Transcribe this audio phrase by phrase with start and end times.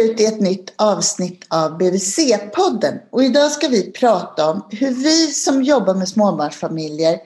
[0.00, 5.26] ut i ett nytt avsnitt av BVC-podden och idag ska vi prata om hur vi
[5.26, 7.18] som jobbar med småbarnsfamiljer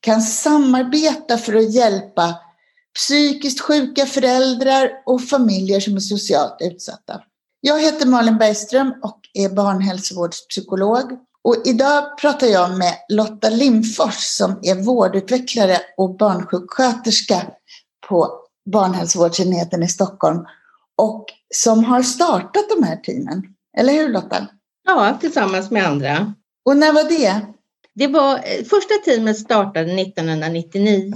[0.00, 2.34] kan samarbeta för att hjälpa
[2.94, 7.20] psykiskt sjuka föräldrar och familjer som är socialt utsatta.
[7.60, 11.02] Jag heter Malin Bergström och är barnhälsovårdspsykolog.
[11.44, 17.42] Och idag pratar jag med Lotta Limfors som är vårdutvecklare och barnsjuksköterska
[18.08, 18.32] på
[18.72, 20.44] barnhälsovårdsenheten i Stockholm
[20.96, 23.42] och som har startat de här teamen.
[23.78, 24.46] Eller hur Lotta?
[24.86, 26.34] Ja, tillsammans med andra.
[26.64, 27.40] Och när var det?
[27.94, 31.12] Det var, eh, första teamet startade 1999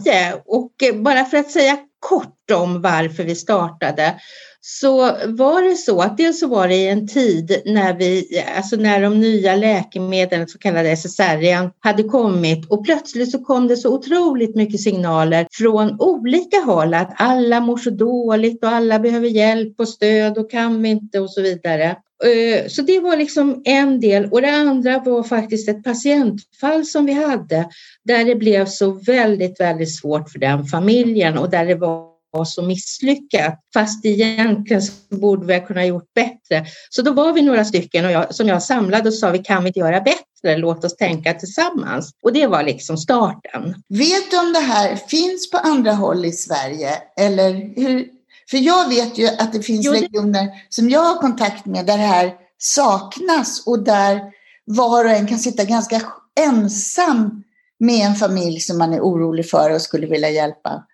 [0.46, 4.20] och eh, bara för att säga kort om varför vi startade
[4.66, 8.76] så var det så att dels så var det i en tid när vi, alltså
[8.76, 13.94] när de nya läkemedlen, så kallade SSRI, hade kommit och plötsligt så kom det så
[13.94, 19.80] otroligt mycket signaler från olika håll att alla mår så dåligt och alla behöver hjälp
[19.80, 21.96] och stöd och kan vi inte och så vidare.
[22.24, 27.06] Eh, så det var liksom en del och det andra var faktiskt ett patientfall som
[27.06, 27.68] vi hade
[28.04, 32.44] där det blev så väldigt, väldigt svårt för den familjen och där det var var
[32.44, 33.60] så misslyckat.
[33.74, 36.66] Fast egentligen borde vi ha kunnat gjort bättre.
[36.90, 39.62] Så då var vi några stycken och jag, som jag samlade och sa vi kan
[39.62, 42.10] vi inte göra bättre, låt oss tänka tillsammans.
[42.22, 43.74] Och det var liksom starten.
[43.88, 46.90] Vet du om det här finns på andra håll i Sverige?
[47.16, 48.08] Eller hur?
[48.50, 50.00] För jag vet ju att det finns jo, det...
[50.00, 54.20] regioner som jag har kontakt med där det här saknas och där
[54.64, 56.02] var och en kan sitta ganska
[56.40, 57.42] ensam
[57.80, 60.84] med en familj som man är orolig för och skulle vilja hjälpa.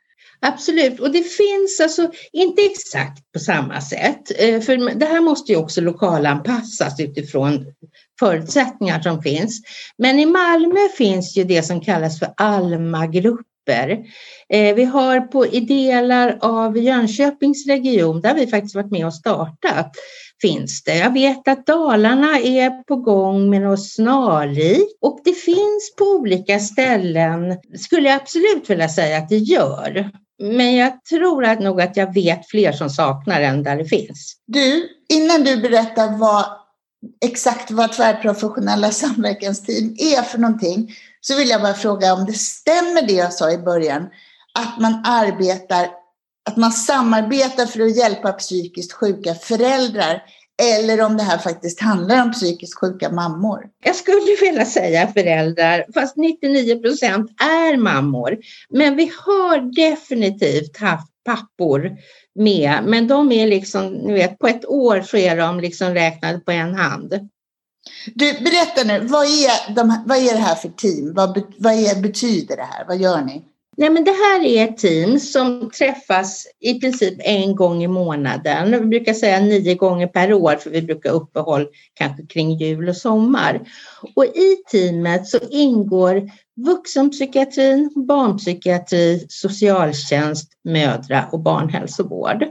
[0.42, 4.30] Absolut, och det finns alltså inte exakt på samma sätt.
[4.38, 7.66] Eh, för det här måste ju också lokalanpassas utifrån
[8.20, 9.62] förutsättningar som finns.
[9.98, 14.04] Men i Malmö finns ju det som kallas för Almagrupper.
[14.48, 19.14] Eh, vi har på, i delar av Jönköpings region, där vi faktiskt varit med och
[19.14, 19.92] startat,
[20.42, 20.96] finns det.
[20.96, 26.58] Jag vet att Dalarna är på gång med något snarlikt och det finns på olika
[26.58, 30.10] ställen, skulle jag absolut vilja säga att det gör.
[30.40, 34.36] Men jag tror att nog att jag vet fler som saknar än där det finns.
[34.46, 36.44] Du, innan du berättar vad,
[37.24, 43.02] exakt vad tvärprofessionella samverkansteam är för någonting, så vill jag bara fråga om det stämmer
[43.06, 44.08] det jag sa i början,
[44.58, 45.88] att man arbetar,
[46.50, 50.22] att man samarbetar för att hjälpa psykiskt sjuka föräldrar
[50.60, 53.66] eller om det här faktiskt handlar om psykiskt sjuka mammor.
[53.84, 58.38] Jag skulle vilja säga föräldrar, fast 99 procent är mammor.
[58.70, 61.90] Men vi har definitivt haft pappor
[62.34, 66.38] med, men de är liksom, ni vet, på ett år så är de liksom räknade
[66.38, 67.28] på en hand.
[68.14, 71.14] Du, berätta nu, vad är, de, vad är det här för team?
[71.14, 72.84] Vad, vad är, betyder det här?
[72.88, 73.44] Vad gör ni?
[73.80, 78.70] Nej, men det här är ett team som träffas i princip en gång i månaden.
[78.70, 82.96] Vi brukar säga nio gånger per år för vi brukar uppehåll kanske kring jul och
[82.96, 83.60] sommar.
[84.16, 86.30] Och i teamet så ingår
[86.66, 92.44] vuxenpsykiatrin, barnpsykiatri, socialtjänst, mödra och barnhälsovård.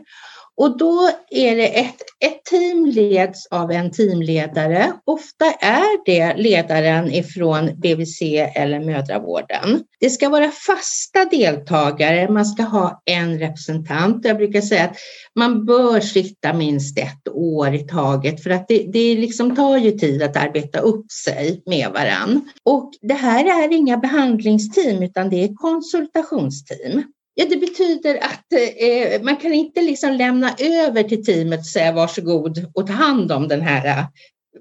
[0.60, 4.94] Och då är det ett, ett team leds av en teamledare.
[5.06, 8.22] Ofta är det ledaren ifrån BVC
[8.56, 9.84] eller mödravården.
[10.00, 14.26] Det ska vara fasta deltagare, man ska ha en representant.
[14.26, 14.98] Jag brukar säga att
[15.36, 19.92] man bör sitta minst ett år i taget för att det, det liksom tar ju
[19.92, 22.50] tid att arbeta upp sig med varann.
[22.64, 27.04] Och det här är inga behandlingsteam utan det är konsultationsteam.
[27.40, 31.92] Ja, det betyder att eh, man kan inte liksom lämna över till teamet och säga
[31.92, 34.06] varsågod och ta hand om den här eh,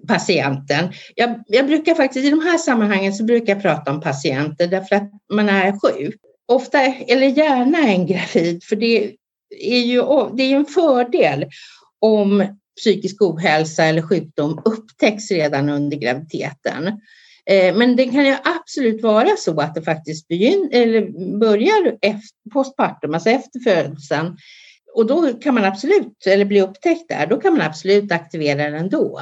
[0.09, 0.93] patienten.
[1.15, 4.97] Jag, jag, brukar faktiskt i de här sammanhangen så brukar jag prata om patienter därför
[4.97, 6.21] att man är sjuk.
[6.49, 9.15] Ofta, eller gärna en gravid, för det
[9.61, 10.03] är ju
[10.37, 11.47] det är en fördel
[12.01, 12.47] om
[12.81, 17.01] psykisk ohälsa eller sjukdom upptäcks redan under graviditeten.
[17.49, 22.51] Eh, men det kan ju absolut vara så att det faktiskt begyn, eller börjar efter,
[22.53, 24.37] postpartum, alltså efter födelsen.
[24.95, 28.89] Och då kan man absolut, eller bli upptäckt där, då kan man absolut aktivera den
[28.89, 29.21] då.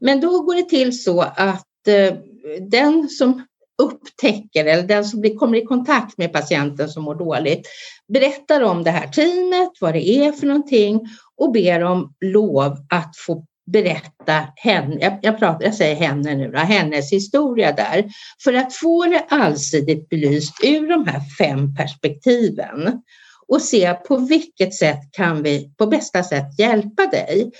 [0.00, 2.14] Men då går det till så att eh,
[2.60, 3.42] den som
[3.82, 7.66] upptäcker eller den som blir, kommer i kontakt med patienten som mår dåligt
[8.08, 11.00] berättar om det här teamet, vad det är för någonting
[11.36, 16.50] och ber om lov att få berätta henne, jag, jag, pratar, jag säger henne nu,
[16.50, 18.04] då, hennes historia där,
[18.44, 23.02] för att få det allsidigt belyst ur de här fem perspektiven
[23.48, 27.50] och se på vilket sätt kan vi på bästa sätt hjälpa dig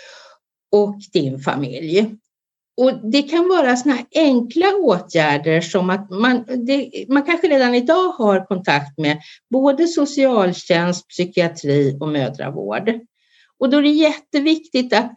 [0.73, 2.17] och din familj.
[2.77, 8.09] Och det kan vara såna enkla åtgärder som att man, det, man kanske redan idag
[8.09, 9.21] har kontakt med
[9.51, 13.01] både socialtjänst, psykiatri och mödravård.
[13.59, 15.13] Och då är det jätteviktigt att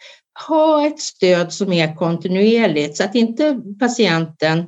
[0.47, 4.67] ha ett stöd som är kontinuerligt så att inte patienten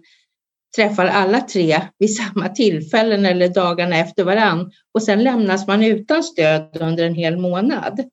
[0.76, 6.24] träffar alla tre vid samma tillfällen eller dagarna efter varann och sen lämnas man utan
[6.24, 8.10] stöd under en hel månad.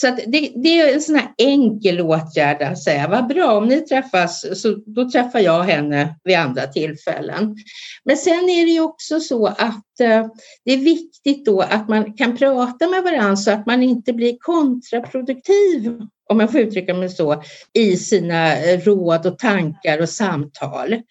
[0.00, 3.80] Så det, det, är en sån här enkel åtgärd att säga, vad bra om ni
[3.80, 7.56] träffas, så då träffar jag henne vid andra tillfällen.
[8.04, 10.26] Men sen är det ju också så att eh,
[10.64, 14.36] det är viktigt då att man kan prata med varandra så att man inte blir
[14.40, 17.42] kontraproduktiv, om jag får uttrycka mig så,
[17.72, 21.02] i sina eh, råd och tankar och samtal.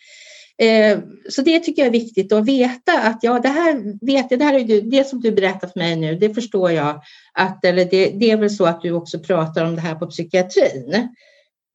[0.61, 0.99] Eh,
[1.29, 4.45] så det tycker jag är viktigt att veta att ja, det här vet jag, det
[4.45, 7.01] här är du, det som du berättar för mig nu, det förstår jag
[7.33, 10.07] att, eller det, det är väl så att du också pratar om det här på
[10.07, 11.09] psykiatrin.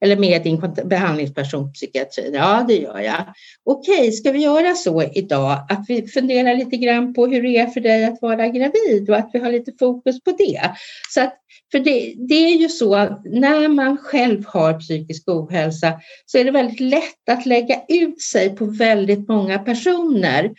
[0.05, 2.35] Eller med din behandlingsperson på psykiatrin.
[2.35, 3.25] Ja, det gör jag.
[3.65, 7.67] Okej, ska vi göra så idag att vi funderar lite grann på hur det är
[7.67, 10.71] för dig att vara gravid och att vi har lite fokus på det.
[11.11, 11.42] Så att
[11.73, 16.45] för det, det, är ju så att när man själv har psykisk ohälsa så är
[16.45, 20.55] det väldigt lätt att lägga ut sig på väldigt många personer.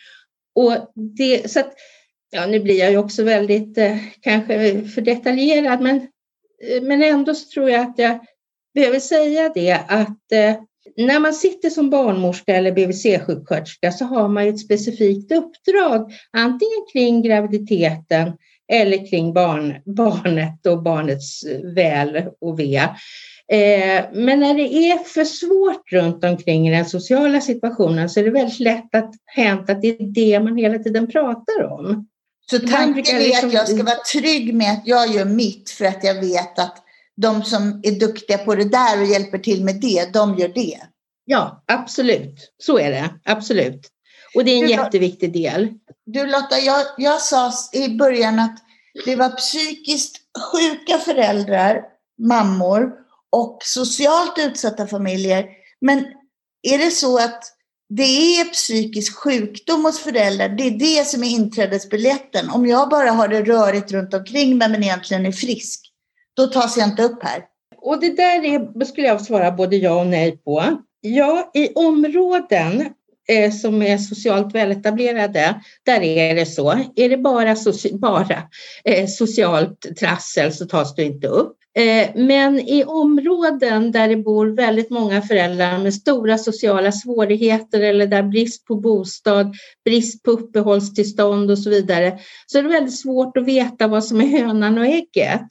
[0.56, 1.74] Och det, så att,
[2.32, 5.96] ja, nu blir jag ju också väldigt eh, kanske för detaljerad men,
[6.64, 8.20] eh, men ändå så tror jag att jag
[8.74, 10.56] behöver säga det att eh,
[10.98, 17.22] när man sitter som barnmorska eller BVC-sjuksköterska så har man ett specifikt uppdrag, antingen kring
[17.22, 18.32] graviditeten
[18.72, 21.44] eller kring barn, barnet och barnets
[21.76, 22.76] väl och ve.
[23.52, 28.24] Eh, men när det är för svårt runt omkring i den sociala situationen så är
[28.24, 32.08] det väldigt lätt att hänt att det är det man hela tiden pratar om.
[32.52, 33.48] Så tanken är liksom...
[33.48, 36.78] att jag ska vara trygg med att jag gör mitt för att jag vet att
[37.16, 40.78] de som är duktiga på det där och hjälper till med det, de gör det.
[41.26, 42.54] Ja, absolut.
[42.58, 43.10] Så är det.
[43.24, 43.90] Absolut.
[44.36, 45.70] Och det är en jätteviktig del.
[46.06, 48.58] Du Lotta, jag, jag sa i början att
[49.06, 50.18] det var psykiskt
[50.52, 51.82] sjuka föräldrar,
[52.22, 52.92] mammor
[53.30, 55.46] och socialt utsatta familjer.
[55.82, 56.06] Men
[56.64, 57.44] är det så att
[57.90, 62.50] det är psykisk sjukdom hos föräldrar, det är det som är inträdesbiljetten.
[62.50, 65.92] Om jag bara har det rörigt runt omkring mig men egentligen är frisk,
[66.34, 67.44] då tas jag inte upp här.
[67.82, 70.78] Och det där är, skulle jag svara både ja och nej på.
[71.02, 72.94] Ja, i områden
[73.30, 76.72] eh, som är socialt väletablerade, där är det så.
[76.96, 78.44] Är det bara, soci bara
[78.84, 81.58] eh, socialt trassel så tas du inte upp.
[81.76, 88.08] Eh, men i områden där det bor väldigt många föräldrar med stora sociala svårigheter eller
[88.08, 89.56] där brist på bostad,
[89.86, 94.22] brist på uppehållstillstånd och så vidare, så är det väldigt svårt att veta vad som
[94.22, 95.48] är hönan och ägget.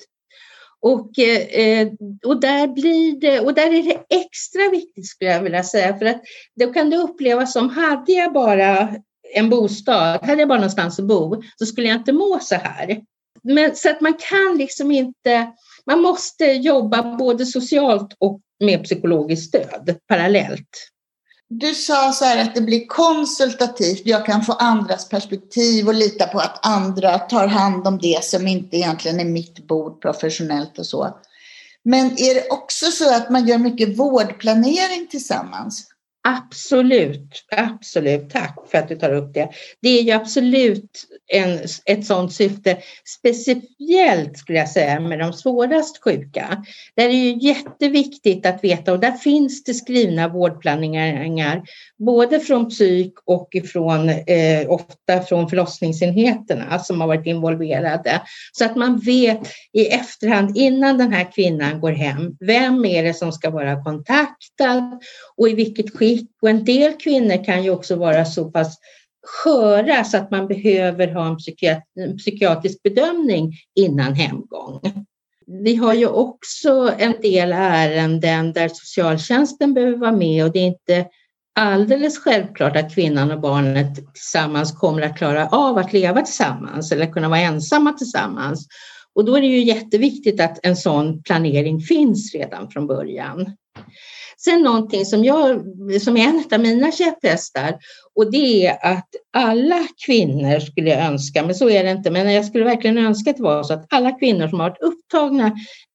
[0.82, 1.88] Och, eh,
[2.26, 6.06] och, där blir det, och där är det extra viktigt skulle jag vilja säga, för
[6.06, 6.22] att
[6.60, 8.88] då kan det upplevas som, hade jag bara
[9.34, 13.00] en bostad, hade jag bara någonstans att bo, så skulle jag inte må så här.
[13.42, 15.52] Men, så att man kan liksom inte,
[15.86, 20.91] man måste jobba både socialt och med psykologiskt stöd parallellt.
[21.54, 26.26] Du sa så här att det blir konsultativt, jag kan få andras perspektiv och lita
[26.26, 30.86] på att andra tar hand om det som inte egentligen är mitt bord professionellt och
[30.86, 31.16] så.
[31.82, 35.91] Men är det också så att man gör mycket vårdplanering tillsammans?
[36.24, 38.30] Absolut, absolut.
[38.30, 39.48] Tack för att du tar upp det.
[39.80, 42.78] Det är ju absolut en, ett sådant syfte,
[43.18, 46.64] speciellt skulle jag säga med de svårast sjuka.
[46.96, 51.62] Där är det ju jätteviktigt att veta och där finns det skrivna vårdplaneringar
[51.98, 58.22] både från psyk och ifrån, eh, ofta från förlossningsenheterna som har varit involverade.
[58.52, 59.40] Så att man vet
[59.72, 65.00] i efterhand innan den här kvinnan går hem, vem är det som ska vara kontaktad
[65.36, 66.11] och i vilket skick.
[66.42, 68.78] Och en del kvinnor kan ju också vara så pass
[69.26, 74.80] sköra så att man behöver ha en, psykiat en psykiatrisk bedömning innan hemgång.
[75.46, 80.66] Vi har ju också en del ärenden där socialtjänsten behöver vara med och det är
[80.66, 81.06] inte
[81.54, 87.12] alldeles självklart att kvinnan och barnet tillsammans kommer att klara av att leva tillsammans eller
[87.12, 88.66] kunna vara ensamma tillsammans.
[89.14, 93.56] Och då är det ju jätteviktigt att en sån planering finns redan från början.
[94.44, 95.62] Sen någonting som, jag,
[96.00, 97.78] som är en av mina käpphästar
[98.14, 102.32] och det är att alla kvinnor skulle jag önska, men så är det inte, men
[102.32, 105.52] jag skulle verkligen önska att det var så att alla kvinnor som har varit upptagna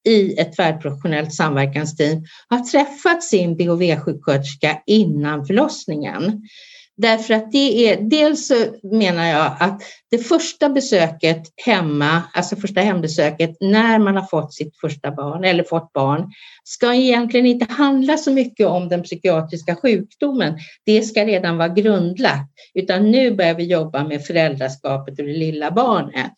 [0.08, 6.42] i ett tvärprofessionellt samverkansteam har träffat sin BHV-sjuksköterska innan förlossningen.
[7.00, 12.80] Därför att det är, dels så menar jag att det första besöket hemma, alltså första
[12.80, 16.30] hembesöket när man har fått sitt första barn eller fått barn,
[16.64, 20.58] ska egentligen inte handla så mycket om den psykiatriska sjukdomen.
[20.86, 25.70] Det ska redan vara grundlagt, utan nu börjar vi jobba med föräldraskapet och det lilla
[25.70, 26.34] barnet.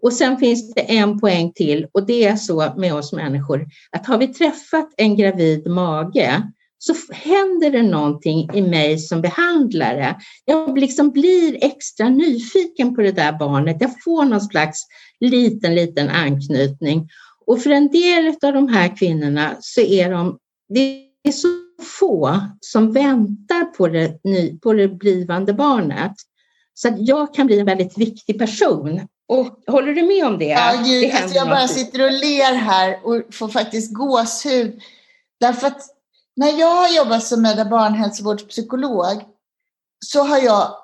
[0.00, 4.06] Och sen finns det en poäng till och det är så med oss människor att
[4.06, 6.42] har vi träffat en gravid mage
[6.78, 10.16] så händer det någonting i mig som behandlare.
[10.44, 13.76] Jag liksom blir extra nyfiken på det där barnet.
[13.80, 14.86] Jag får någon slags
[15.20, 17.08] liten, liten anknytning.
[17.46, 21.48] Och för en del av de här kvinnorna så är de, det är så
[22.00, 24.18] få som väntar på det,
[24.62, 26.12] på det blivande barnet.
[26.74, 29.08] Så att jag kan bli en väldigt viktig person.
[29.28, 30.44] Och håller du med om det?
[30.44, 34.80] Ja, gud, det alltså jag bara sitter och ler här och får faktiskt gåshud.
[35.40, 35.97] Därför att
[36.38, 39.24] när jag har jobbat som mödra barnhälsovårdspsykolog
[40.06, 40.76] så har jag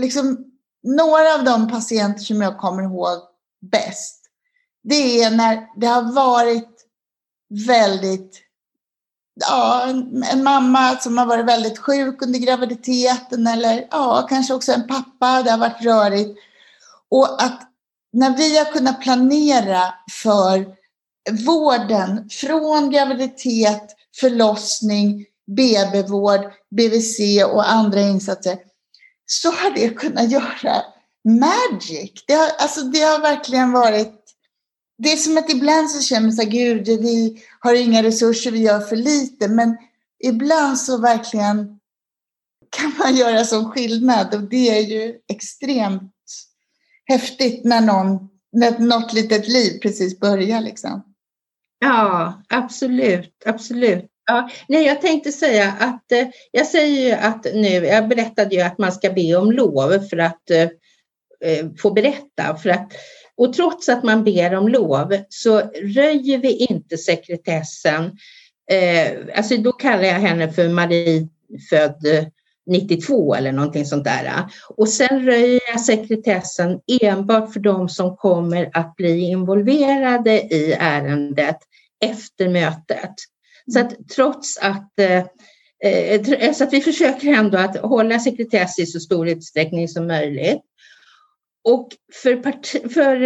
[0.00, 0.44] liksom
[0.82, 3.18] några av de patienter som jag kommer ihåg
[3.60, 4.20] bäst.
[4.82, 6.86] Det är när det har varit
[7.66, 8.42] väldigt
[9.40, 14.72] ja, en, en, mamma som har varit väldigt sjuk under graviditeten eller ja, kanske också
[14.72, 16.38] en pappa, det har varit rörigt.
[17.10, 17.60] Och att
[18.12, 20.66] när vi har kunnat planera för
[21.46, 25.26] vården från graviditet förlossning,
[25.56, 26.40] BB-vård,
[26.70, 28.58] BVC och andra insatser,
[29.26, 30.82] så har det kunnat göra
[31.24, 32.24] magic.
[32.26, 34.22] Det har, alltså det har verkligen varit
[35.02, 38.58] det är som att ibland så känner man så gud, vi har inga resurser, vi
[38.58, 39.48] gör för lite.
[39.48, 39.76] Men
[40.24, 41.78] ibland så verkligen
[42.70, 46.12] kan man göra sån skillnad och det är ju extremt
[47.04, 50.60] häftigt när, någon, när något litet liv precis börjar.
[50.60, 51.11] Liksom.
[51.84, 54.04] Ja, absolut, absolut.
[54.26, 58.60] Ja, nej, jag tänkte säga att eh, jag säger ju att nu, jag berättade ju
[58.60, 60.62] att man ska be om lov för att eh,
[61.44, 62.56] eh få berätta.
[62.56, 62.92] För att,
[63.36, 68.04] och trots att man ber om lov så röjer vi inte sekretessen.
[68.70, 71.28] Eh, alltså då kallar jag henne för Marie
[71.70, 72.24] född eh,
[72.66, 74.32] 92 eller någonting sånt där.
[74.76, 81.58] Och sen röjer jag sekretessen enbart för de som kommer att bli involverade i ärendet
[82.02, 83.14] efter mötet.
[83.72, 85.24] Så att trots att eh,
[85.84, 90.62] eh, så att vi försöker ändå att hålla sekretess i så stor utsträckning som möjligt.
[91.64, 91.88] Och
[92.22, 93.22] för, part, för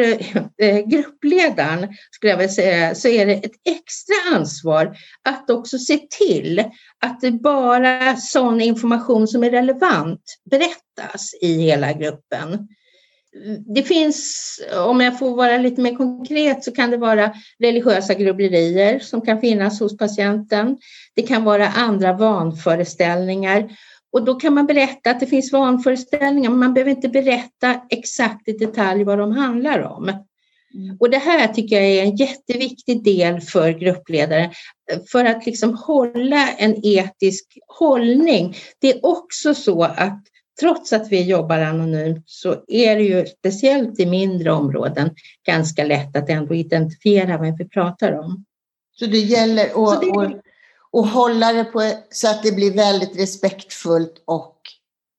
[0.62, 5.98] eh, gruppledaren skulle jag vilja säga, så är det ett extra ansvar att också se
[6.18, 6.64] till
[7.00, 12.68] att det bara sån information som är relevant berättas i hela gruppen
[13.74, 18.98] det finns, om jag får vara lite mer konkret, så kan det vara religiösa grubblerier
[18.98, 20.78] som kan finnas hos patienten.
[21.14, 23.68] Det kan vara andra vanföreställningar.
[24.12, 28.48] Och då kan man berätta att det finns vanföreställningar, men man behöver inte berätta exakt
[28.48, 30.08] i detalj vad de handlar om.
[30.08, 30.96] Mm.
[31.00, 34.50] Och det här tycker jag är en jätteviktig del för gruppledare
[35.10, 38.56] för att liksom hålla en etisk hållning.
[38.80, 40.22] Det är också så att
[40.60, 45.10] trots att vi jobbar anonymt så är det ju speciellt i mindre områden
[45.46, 48.44] ganska lätt att ändå identifiera vad vi pratar om.
[48.98, 50.10] Så det gäller att, det...
[50.10, 50.32] att,
[50.92, 54.56] att hålla det på så att det blir väldigt respektfullt och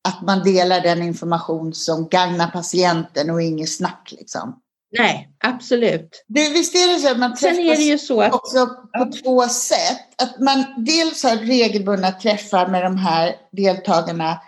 [0.08, 4.62] att man delar den information som gagnar patienten och inget snack liksom.
[4.98, 6.26] Nej, absolut.
[6.28, 9.12] Du, visst är det så att man träffas det att, också på ja.
[9.24, 10.22] två sätt?
[10.22, 14.42] Att man dels har regelbundna träffar med de här deltagarna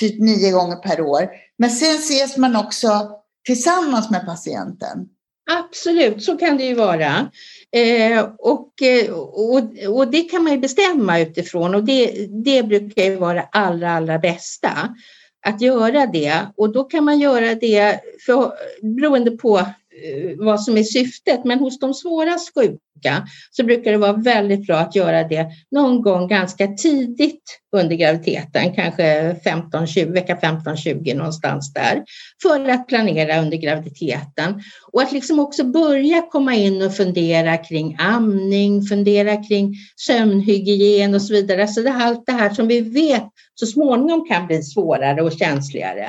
[0.00, 1.28] typ nio gånger per år.
[1.58, 3.10] Men sen ses man också
[3.46, 5.08] tillsammans med patienten.
[5.50, 7.30] Absolut, så kan det ju vara.
[7.72, 13.02] Eh, och, eh, och, och det kan man ju bestämma utifrån och det, det brukar
[13.02, 14.94] ju vara allra, allra bästa
[15.46, 16.46] att göra det.
[16.56, 19.66] Och då kan man göra det för, beroende på
[20.02, 21.44] Eh, vad som är syftet.
[21.44, 26.02] Men hos de svårast sjuka så brukar det vara väldigt bra att göra det någon
[26.02, 32.04] gång ganska tidigt under graviditeten, kanske 15, 20, vecka 15-20 någonstans där,
[32.42, 34.62] för att planera under graviditeten.
[34.92, 41.22] Och att liksom också börja komma in och fundera kring amning, fundera kring sömnhygien och
[41.22, 41.68] så vidare.
[41.68, 45.32] Så det är allt det här som vi vet så småningom kan bli svårare och
[45.32, 46.08] känsligare.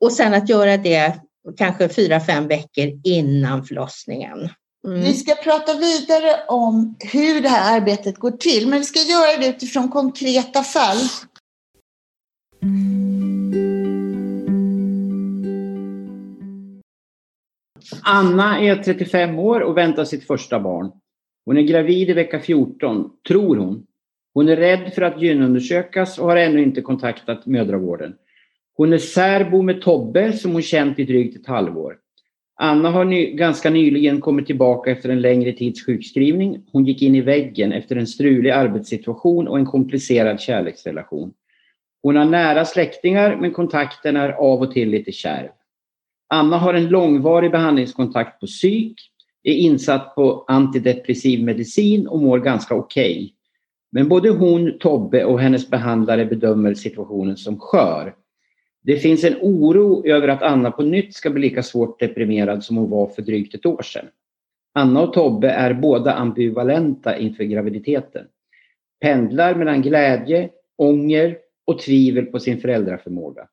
[0.00, 1.25] Och sen att göra det
[1.56, 4.48] kanske fyra, fem veckor innan förlossningen.
[4.86, 5.00] Mm.
[5.00, 9.40] Vi ska prata vidare om hur det här arbetet går till, men vi ska göra
[9.40, 10.98] det utifrån konkreta fall.
[18.02, 20.92] Anna är 35 år och väntar sitt första barn.
[21.46, 23.86] Hon är gravid i vecka 14, tror hon.
[24.34, 28.14] Hon är rädd för att gynundersökas och har ännu inte kontaktat mödravården.
[28.76, 31.96] Hon är särbo med Tobbe som hon känt i drygt ett halvår.
[32.60, 36.62] Anna har ny, ganska nyligen kommit tillbaka efter en längre tids sjukskrivning.
[36.72, 41.32] Hon gick in i väggen efter en strulig arbetssituation och en komplicerad kärleksrelation.
[42.02, 45.48] Hon har nära släktingar men kontakten är av och till lite kärv.
[46.28, 48.94] Anna har en långvarig behandlingskontakt på psyk,
[49.42, 53.12] är insatt på antidepressiv medicin och mår ganska okej.
[53.12, 53.30] Okay.
[53.92, 58.14] Men både hon, Tobbe och hennes behandlare bedömer situationen som skör.
[58.86, 62.76] Det finns en oro över att Anna på nytt ska bli lika svårt deprimerad som
[62.76, 64.06] hon var för drygt ett år sedan.
[64.74, 68.26] Anna och Tobbe är båda ambivalenta inför graviditeten.
[69.00, 73.48] Pendlar mellan glädje, ånger och tvivel på sin föräldraförmåga.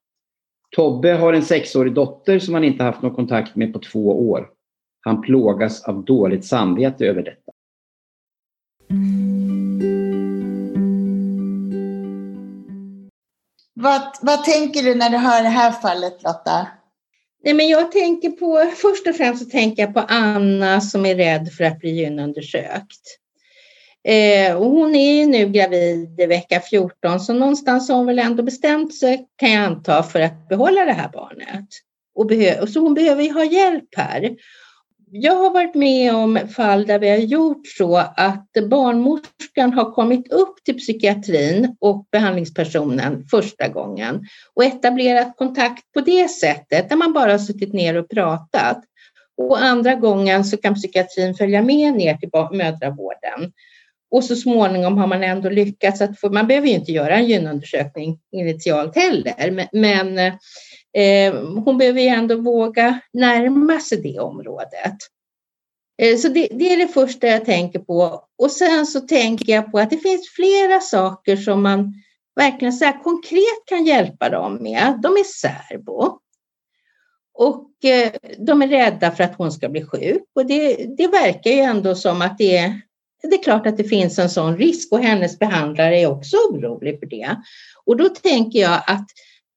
[0.75, 4.49] Tobbe har en sexårig dotter som han inte haft någon kontakt med på två år.
[5.01, 7.51] Han plågas av dåligt samvete över detta.
[13.73, 16.67] Vad, vad tänker du när du hör det här fallet Lotta?
[17.43, 21.15] Nej, men jag tänker på, först och främst så tänker jag på Anna som är
[21.15, 23.19] rädd för att bli gynundersökt.
[24.03, 28.19] Eh, och hon är ju nu gravid i vecka 14 så någonstans har hon väl
[28.19, 31.67] ändå bestämt sig kan jag anta för att behålla det här barnet.
[32.15, 34.35] Och och så hon behöver ju ha hjälp här
[35.15, 40.31] jag har varit med om fall där vi har gjort så att barnmorskan har kommit
[40.31, 47.13] upp till psykiatrin och behandlingspersonen första gången och etablerat kontakt på det sättet där man
[47.13, 48.83] bara har suttit ner och pratat.
[49.37, 53.51] Och andra gången så kan psykiatrin följa med ner till mödravården.
[54.11, 57.25] Och så småningom har man ändå lyckats att få, man behöver ju inte göra en
[57.25, 60.33] gynundersökning initialt heller, men eh,
[60.93, 64.97] Ehm, hon behöver ju ändå våga närma sig det området.
[66.01, 68.27] Ehm, så det, det, är det första jag tänker på.
[68.37, 71.93] Och sen så tänker jag på att det finns flera saker som man
[72.35, 74.99] verkligen så konkret kan hjälpa dem med.
[75.03, 76.19] De är särbo.
[77.33, 80.23] Och eh, de är rädda för att hon ska bli sjuk.
[80.35, 82.81] Och det, det verkar ju ändå som att det är,
[83.23, 86.99] det är klart att det finns en sån risk och hennes behandlare är också orolig
[86.99, 87.35] för det.
[87.85, 89.05] Och då tänker jag att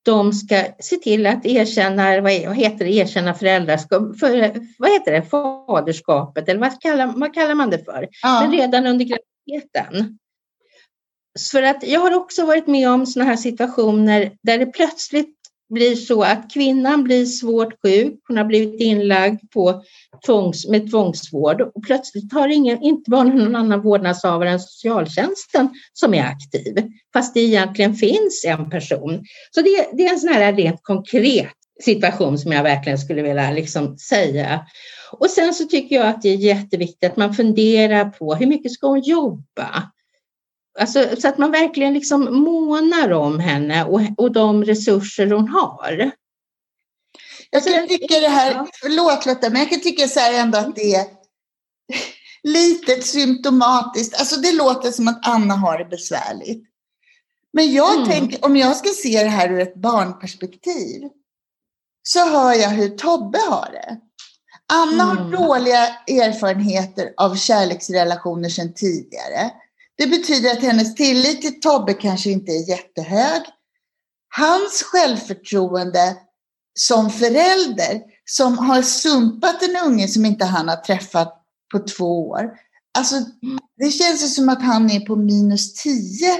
[0.06, 5.22] de ska se till att erkänna, vad heter det, erkänna föräldraskap, för, vad heter det,
[5.22, 8.08] faderskapet eller vad kallar, vad kallar man det för?
[8.22, 8.40] Ja.
[8.40, 10.18] Men redan under graviditeten.
[11.52, 15.36] För att jag har också varit med om sådana här situationer där det plötsligt
[15.68, 19.82] blir så att kvinnan blir svårt sjuk, hon har blivit inlagd på
[20.26, 26.14] tvångs, med tvångsvård och plötsligt har ingen, inte bara någon annan vårdnadshavare än socialtjänsten som
[26.14, 29.24] är aktiv, fast det egentligen finns en person.
[29.50, 31.52] Så det, det är en sån här rent konkret
[31.84, 34.66] situation som jag verkligen skulle vilja liksom säga.
[35.12, 38.72] Och sen så tycker jag att det är jätteviktigt att man funderar på hur mycket
[38.72, 39.90] ska hon jobba?
[40.78, 46.10] Alltså, så att man verkligen liksom månar om henne och, och de resurser hon har.
[47.50, 50.76] Jag kan tycka det här, förlåt Lotta, men jag kan tycka så här ändå att
[50.76, 51.06] det är
[52.42, 54.20] lite symptomatiskt.
[54.20, 56.64] Alltså det låter som att Anna har det besvärligt.
[57.52, 58.08] Men jag mm.
[58.08, 61.02] tänker, om jag ska se det här ur ett barnperspektiv,
[62.02, 64.00] så hör jag hur Tobbe har det.
[64.72, 65.16] Anna mm.
[65.16, 69.50] har dåliga erfarenheter av kärleksrelationer sedan tidigare.
[69.98, 73.42] Det betyder att hennes tillit till Tobbe kanske inte är jättehög.
[74.36, 76.16] Hans självförtroende
[76.78, 82.50] som förälder som har sumpat en unge som inte han har träffat på två år.
[82.98, 83.16] Alltså,
[83.76, 86.36] det känns som att han är på minus tio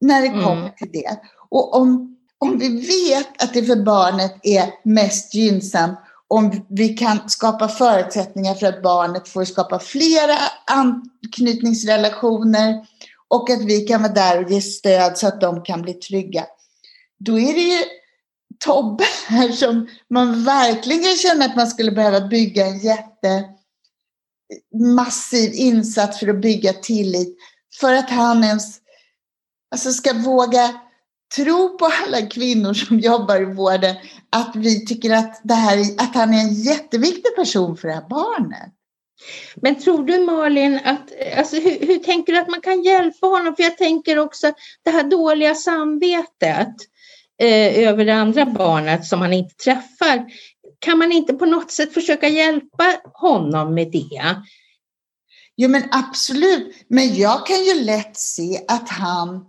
[0.00, 0.44] när det mm.
[0.44, 1.20] kommer till det.
[1.48, 5.98] Och om, om vi vet att det för barnet är mest gynnsamt
[6.30, 12.86] om vi kan skapa förutsättningar för att barnet får skapa flera anknytningsrelationer
[13.28, 16.46] och att vi kan vara där och ge stöd så att de kan bli trygga.
[17.18, 17.84] Då är det ju
[18.64, 26.28] Tobbe här som man verkligen känner att man skulle behöva bygga en jättemassiv insats för
[26.28, 27.36] att bygga tillit.
[27.80, 28.78] För att han ens
[29.70, 30.80] alltså ska våga
[31.36, 33.96] tro på alla kvinnor som jobbar i vården
[34.30, 38.08] att vi tycker att, det här, att han är en jätteviktig person för det här
[38.08, 38.72] barnet.
[39.56, 43.56] Men tror du Malin, att, alltså, hur, hur, tänker du att man kan hjälpa honom?
[43.56, 44.52] För jag tänker också
[44.84, 46.74] det här dåliga samvetet
[47.42, 50.26] eh, över det andra barnet som han inte träffar.
[50.78, 54.36] Kan man inte på något sätt försöka hjälpa honom med det?
[55.56, 59.46] Jo men absolut, men jag kan ju lätt se att han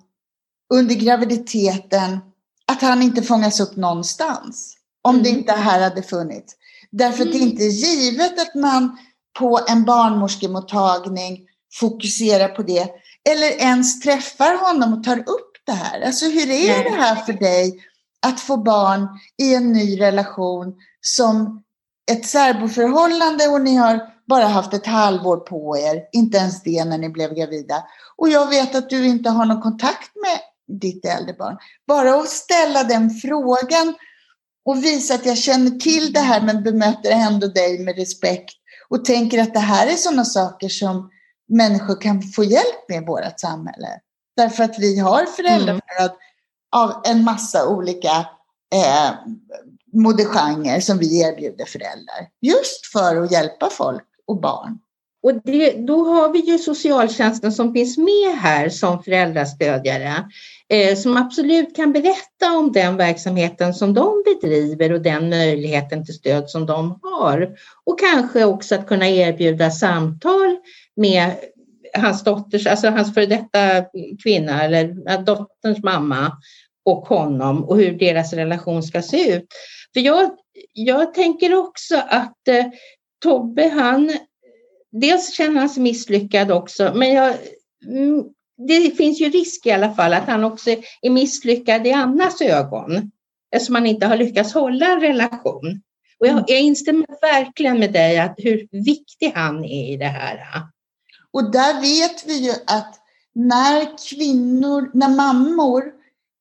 [0.72, 2.20] under graviditeten,
[2.66, 4.78] att han inte fångas upp någonstans.
[5.02, 5.24] Om mm.
[5.24, 6.54] det inte här hade funnits.
[6.92, 8.98] Därför att det är inte givet att man
[9.40, 11.40] på en barnmorskemottagning
[11.74, 12.90] fokuserar på det.
[13.30, 16.02] eller ens träffar honom och tar upp det här.
[16.02, 17.80] Alltså hur är det här för dig
[18.28, 19.08] att få barn
[19.38, 21.64] i en ny relation som
[22.12, 26.98] ett särboförhållande och ni har bara haft ett halvår på er, inte ens det när
[26.98, 27.84] ni blev gravida.
[28.16, 31.58] Och jag vet att du inte har någon kontakt med ditt äldre barn.
[31.88, 33.96] Bara att ställa den frågan
[34.66, 38.56] och visa att jag känner till det här men bemöter ändå dig med respekt
[38.90, 41.10] och tänker att det här är sådana saker som
[41.50, 43.88] människor kan få hjälp med i vårt samhälle.
[44.38, 46.12] Därför att vi har föräldrastöd
[46.76, 48.12] av en massa olika
[48.74, 49.12] eh,
[49.94, 52.30] modegenrer som vi erbjuder föräldrar.
[52.42, 54.80] Just för att hjälpa folk och barn.
[55.24, 60.14] Och det, då har vi ju socialtjänsten som finns med här som föräldrastödjare
[60.70, 66.14] eh, som absolut kan berätta om den verksamheten som de bedriver och den möjligheten till
[66.14, 67.50] stöd som de har.
[67.86, 70.58] Och kanske också att kunna erbjuda samtal
[70.96, 71.32] med
[71.94, 73.86] hans dotters, alltså hans före detta
[74.24, 76.32] kvinna eller dotterns mamma
[76.86, 79.46] och honom och hur deras relation ska se ut.
[79.94, 80.32] För jag,
[80.74, 82.66] jag tänker också att eh,
[83.24, 84.12] Tobbe han
[84.92, 87.36] dels känner han sig misslyckad också, men jag,
[87.88, 88.24] mm,
[88.68, 90.70] det finns ju risk i alla fall att han också
[91.02, 93.12] är misslyckad i Annas ögon
[93.52, 95.82] eftersom han inte har lyckats hålla en relation.
[96.20, 100.40] Och jag, jag instämmer verkligen med dig att hur viktig han är i det här.
[101.32, 102.96] Och där vet vi ju att
[103.34, 105.84] när kvinnor, när mammor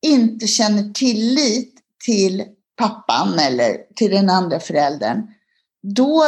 [0.01, 1.73] inte känner tillit
[2.05, 2.43] till
[2.75, 5.27] pappan eller till den andra föräldern,
[5.81, 6.23] då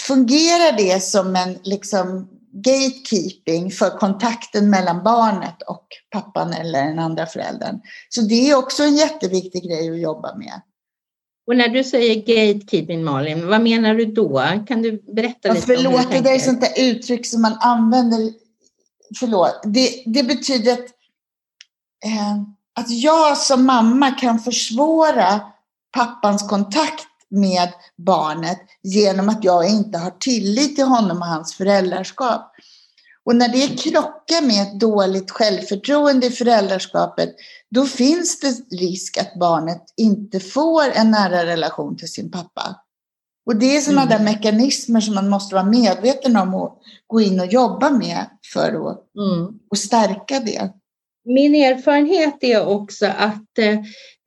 [0.00, 7.26] fungerar det som en liksom gatekeeping för kontakten mellan barnet och pappan eller den andra
[7.26, 7.80] föräldern.
[8.08, 10.60] Så det är också en jätteviktig grej att jobba med.
[11.46, 14.42] Och när du säger gatekeeping Malin, vad menar du då?
[14.66, 17.42] Kan du berätta lite om hur du förlåt, det där är sånt där uttryck som
[17.42, 18.32] man använder.
[19.18, 20.86] Förlåt, det, det betyder att,
[22.04, 22.36] eh,
[22.74, 25.40] att jag som mamma kan försvåra
[25.92, 32.52] pappans kontakt med barnet genom att jag inte har tillit till honom och hans föräldraskap.
[33.24, 37.34] Och när det krockar med ett dåligt självförtroende i föräldraskapet,
[37.70, 42.82] då finns det risk att barnet inte får en nära relation till sin pappa.
[43.46, 44.18] Och det är sådana Mm.
[44.18, 48.90] där mekanismer som man måste vara medveten om och gå in och jobba med för
[48.90, 49.58] att Mm.
[49.70, 50.72] och stärka det.
[51.24, 53.58] Min erfarenhet är också att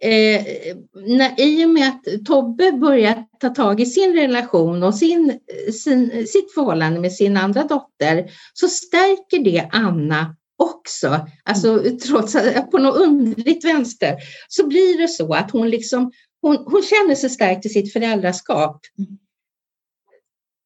[0.01, 0.45] eh,
[0.93, 5.39] när, i och med att Tobbe börjar ta tag i sin relation och sin,
[5.83, 11.27] sin, sitt förhållande med sin andra dotter så stärker det Anna också.
[11.43, 14.15] Alltså trots att på något underligt vänster
[14.47, 18.81] så blir det så att hon liksom hon, hon känner sig stärkt i sitt föräldraskap.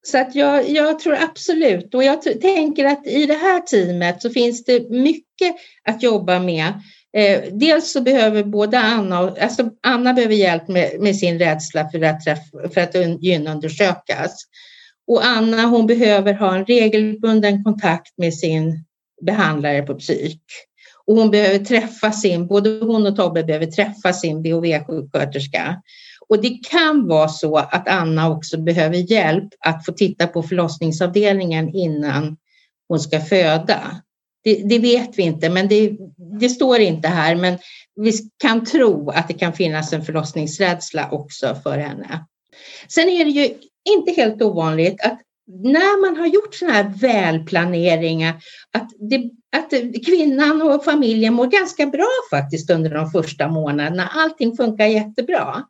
[0.05, 4.29] Så att jag, jag tror absolut, och jag tänker att i det här teamet så
[4.29, 6.73] finns det mycket att jobba med.
[7.17, 11.89] Eh, dels så behöver både Anna och, alltså Anna behöver hjälp med, med sin rädsla
[11.89, 14.43] för att, träffa, för att un- gynundersökas.
[15.07, 18.85] Och Anna hon behöver ha en regelbunden kontakt med sin
[19.25, 20.41] behandlare på psyk.
[21.05, 25.81] Och hon behöver träffa sin, både hon och Tobbe behöver träffa sin BHV-sjuksköterska.
[26.27, 31.69] Och det kan vara så att Anna också behöver hjälp att få titta på förlossningsavdelningen
[31.69, 32.37] innan
[32.87, 34.01] hon ska föda.
[34.43, 35.91] Det, det vet vi inte, men det,
[36.39, 37.35] det står inte här.
[37.35, 37.57] Men
[37.95, 42.25] vi kan tro att det kan finnas en förlossningsrädsla också för henne.
[42.87, 43.55] Sen är det ju
[43.89, 48.35] inte helt ovanligt att när man har gjort sådana här välplaneringar
[48.71, 49.69] att, det, att
[50.05, 54.09] kvinnan och familjen mår ganska bra faktiskt under de första månaderna.
[54.15, 55.63] Allting funkar jättebra.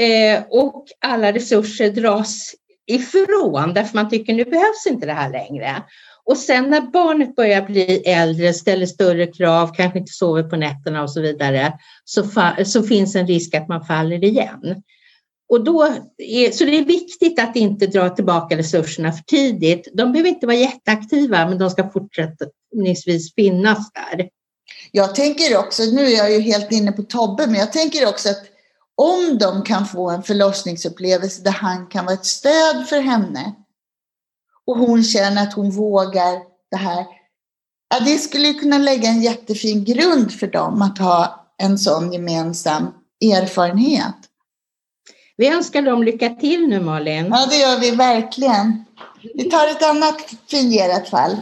[0.00, 2.54] Eh, och alla resurser dras
[2.86, 5.82] ifrån därför man tycker nu behövs inte det här längre.
[6.26, 11.02] Och sen när barnet börjar bli äldre, ställer större krav, kanske inte sover på nätterna
[11.02, 11.72] och så vidare,
[12.04, 12.24] så,
[12.66, 14.82] så finns en risk att man faller igen.
[15.48, 15.82] Och då
[16.18, 19.88] är, så det är viktigt att inte dra tillbaka resurserna för tidigt.
[19.92, 24.28] De behöver inte vara jätteaktiva, men de ska fortsättningsvis finnas där.
[24.92, 28.28] Jag tänker också, nu är jag ju helt inne på Tobbe, men jag tänker också
[28.28, 28.42] att
[28.94, 33.54] om de kan få en förlossningsupplevelse där han kan vara ett stöd för henne
[34.66, 37.06] och hon känner att hon vågar det här.
[37.94, 42.86] Ja, det skulle kunna lägga en jättefin grund för dem att ha en sån gemensam
[43.20, 44.14] erfarenhet.
[45.36, 47.26] Vi önskar dem lycka till nu Malin.
[47.30, 48.84] Ja, det gör vi verkligen.
[49.34, 51.36] Vi tar ett annat fingerat fall.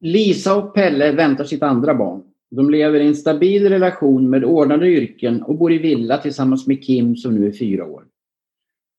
[0.00, 2.29] Lisa och Pelle väntar sitt andra barn.
[2.50, 6.84] De lever i en stabil relation med ordnade yrken och bor i villa tillsammans med
[6.84, 8.04] Kim som nu är fyra år.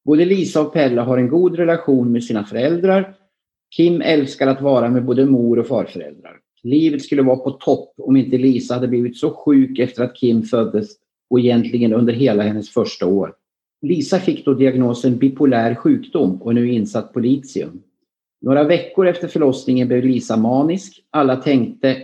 [0.06, 3.16] Både Lisa och Pelle har en god relation med sina föräldrar.
[3.76, 6.40] Kim älskar att vara med både mor och farföräldrar.
[6.64, 10.44] Livet skulle vara på topp om inte Lisa hade blivit så sjuk efter att Kim
[10.44, 10.90] föddes
[11.30, 13.34] och egentligen under hela hennes första år.
[13.82, 17.84] Lisa fick då diagnosen bipolär sjukdom och är nu insatt på litium.
[18.42, 21.04] Några veckor efter förlossningen blev Lisa manisk.
[21.10, 21.98] Alla tänkte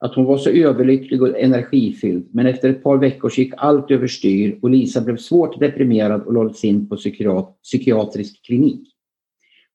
[0.00, 4.58] att hon var så överlycklig och energifylld men efter ett par veckor gick allt överstyr
[4.62, 6.96] och Lisa blev svårt deprimerad och lades in på
[7.62, 8.88] psykiatrisk klinik.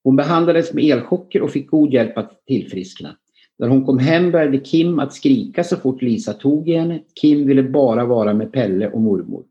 [0.03, 3.17] Hon behandlades med elchocker och fick god hjälp att tillfriskna.
[3.57, 7.03] När hon kom hem började Kim att skrika så fort Lisa tog i henne.
[7.21, 9.43] Kim ville bara vara med Pelle och mormor.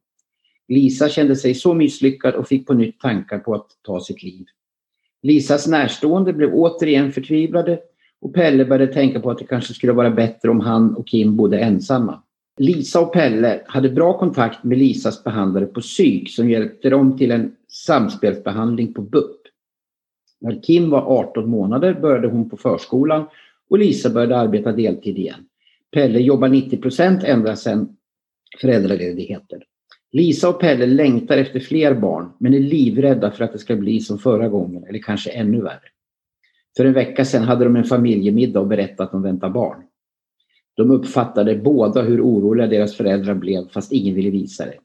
[0.68, 4.44] Lisa kände sig så misslyckad och fick på nytt tankar på att ta sitt liv.
[5.22, 7.80] Lisas närstående blev återigen förtvivlade
[8.24, 11.36] och Pelle började tänka på att det kanske skulle vara bättre om han och Kim
[11.36, 12.22] bodde ensamma.
[12.58, 17.30] Lisa och Pelle hade bra kontakt med Lisas behandlare på psyk som hjälpte dem till
[17.30, 19.40] en samspelsbehandling på BUP.
[20.40, 23.26] När Kim var 18 månader började hon på förskolan
[23.70, 25.44] och Lisa började arbeta deltid igen.
[25.92, 27.96] Pelle jobbar 90 procent ända sedan
[28.60, 29.60] föräldraledigheten.
[30.12, 34.00] Lisa och Pelle längtar efter fler barn men är livrädda för att det ska bli
[34.00, 35.88] som förra gången eller kanske ännu värre.
[36.76, 39.82] För en vecka sedan hade de en familjemiddag och berättade att de väntar barn.
[40.76, 44.78] De uppfattade båda hur oroliga deras föräldrar blev fast ingen ville visa det.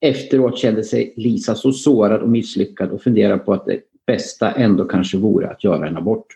[0.00, 4.84] Efteråt kände sig Lisa så sårad och misslyckad och funderade på att det bästa ändå
[4.84, 6.26] kanske vore att göra en abort.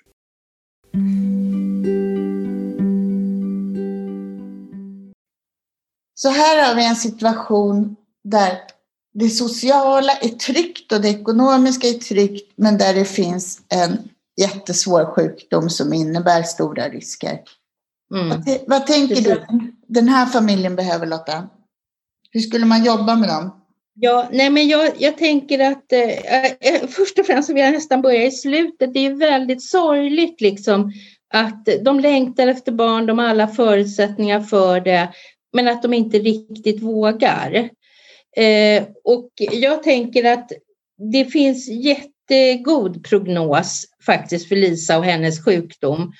[6.15, 8.53] Så här har vi en situation där
[9.15, 13.99] det sociala är tryggt och det ekonomiska är tryggt men där det finns en
[14.41, 17.41] jättesvår sjukdom som innebär stora risker.
[18.15, 18.29] Mm.
[18.29, 19.33] Vad, vad, tänker Precis.
[19.49, 21.49] du den här familjen behöver Lotta?
[22.31, 23.63] Hur skulle man jobba med dem?
[23.95, 28.03] Ja, nej men jag, jag tänker att eh, eh först och främst vill jag nästan
[28.03, 28.95] börja i slutet.
[28.95, 30.93] Det är väldigt sorgligt liksom
[31.35, 35.09] att de längtar efter barn, de har alla förutsättningar för det,
[35.53, 37.71] men att de inte riktigt vågar.
[38.37, 40.53] Eh, och jag tänker att
[41.13, 46.13] det finns jättegod prognos faktiskt för Lisa och hennes sjukdom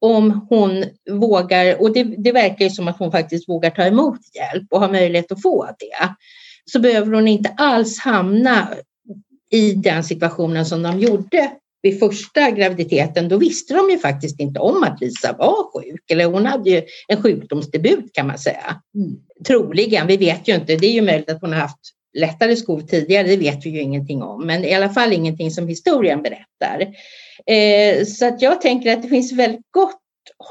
[0.00, 4.20] om hon vågar, och det, det verkar ju som att hon faktiskt vågar ta emot
[4.34, 6.14] hjälp och har möjlighet att få det,
[6.64, 8.68] så behöver hon inte alls hamna
[9.50, 11.50] i den situationen som de gjorde
[11.82, 16.10] vid första graviditeten, då visste de ju faktiskt inte om att Lisa var sjuk.
[16.10, 18.80] Eller hon hade ju en sjukdomsdebut kan man säga.
[18.94, 19.16] Mm.
[19.46, 20.76] Troligen, vi vet ju inte.
[20.76, 21.78] Det är ju möjligt att hon har haft
[22.18, 24.46] lättare skov tidigare, det vet vi ju ingenting om.
[24.46, 26.80] Men i alla fall ingenting som historien berättar.
[27.46, 29.96] Eh, så att jag tänker att det finns väldigt gott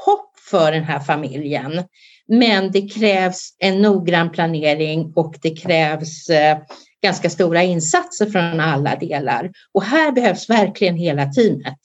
[0.06, 1.84] hopp för den här familjen.
[2.28, 6.58] Men det krävs en noggrann planering och det krävs eh,
[7.02, 9.50] ganska stora insatser från alla delar.
[9.74, 11.78] Och här behövs verkligen hela teamet.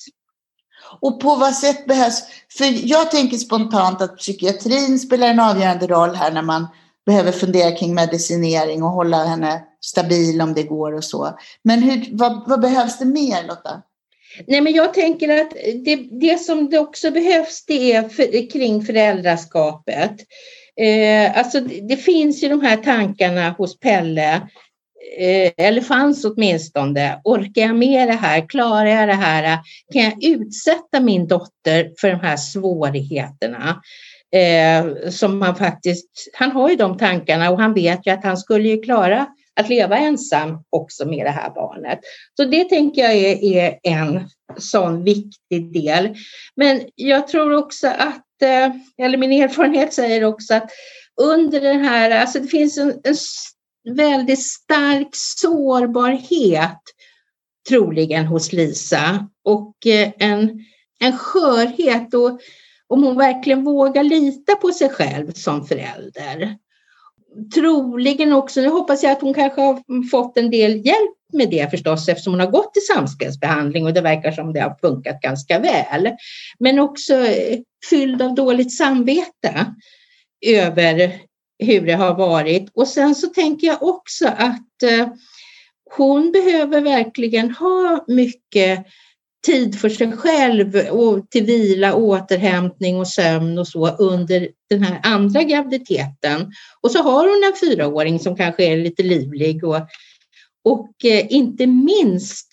[1.00, 2.24] Och på vad sätt behövs,
[2.58, 6.68] för jag tänker spontant att psykiatrin spelar en avgörande roll här när man
[7.06, 11.40] behöver fundera kring medicinering och hålla henne stabil om det går och så.
[11.64, 13.82] Men hur, vad, vad behövs det mer Lotta?
[14.48, 15.52] Nej, men jag tänker att
[15.86, 20.16] det, det som det också behövs det är för, kring föräldraskapet.
[20.82, 24.42] Eh, alltså det, det, finns ju de här tankarna hos Pelle
[25.18, 28.50] Eh, eller fanns åtminstone, orkar jag med det här?
[28.50, 29.60] Klarar jag det här?
[29.94, 33.82] Kan jag utsätta min dotter för de här svårigheterna?
[34.36, 38.38] Eh, som han faktiskt, han har ju de tankarna och han vet ju att han
[38.38, 42.00] skulle ju klara att leva ensam också med det här barnet.
[42.38, 46.16] Så det tänker jag är, är en sån viktig del.
[46.56, 50.70] Men jag tror också att, eh, eller min erfarenhet säger också att
[51.22, 53.16] under den här, alltså det finns en, en
[53.96, 56.82] väldigt stark sårbarhet
[57.70, 60.66] troligen hos Lisa och eh, en,
[61.00, 62.40] en skörhet och
[62.88, 66.58] om hon verkligen vågar lita på sig själv som förälder.
[67.56, 71.72] Troligen också, nu hoppas jag att hon kanske har fått en del hjälp med det
[71.72, 75.60] förstås eftersom hon har gått i samspelsbehandling och det verkar som det har funkat ganska
[75.60, 76.10] väl.
[76.60, 79.76] Men också eh, fylld av dåligt samvete
[80.46, 81.14] över
[81.60, 82.70] hur det har varit.
[82.74, 85.08] Och sen så tänker jag också att eh,
[85.98, 88.86] hon behöver verkligen ha mycket
[89.46, 95.00] tid för sig själv och till vila, återhämtning och sömn och så under den här
[95.04, 96.52] andra graviditeten.
[96.82, 99.82] Och så har hon en fyraåring som kanske är lite livlig och,
[100.64, 102.48] och eh, inte minst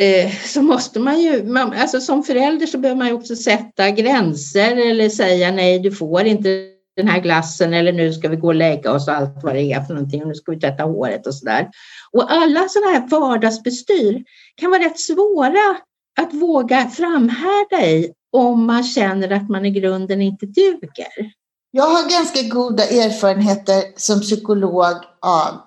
[0.00, 3.90] eh, så måste man ju, man, alltså som förälder så behöver man ju också sätta
[3.90, 8.46] gränser eller säga nej, du får inte den här glassen eller nu ska vi gå
[8.46, 10.84] och lägga oss och allt vad det är för någonting och nu ska vi tvätta
[10.84, 11.68] håret och sådär.
[12.12, 14.24] Och alla sådana här vardagsbestyr
[14.56, 15.76] kan vara rätt svåra
[16.20, 21.32] att våga framhärda i om man känner att man i grunden inte duger.
[21.70, 25.60] Jag har ganska goda erfarenheter som psykolog av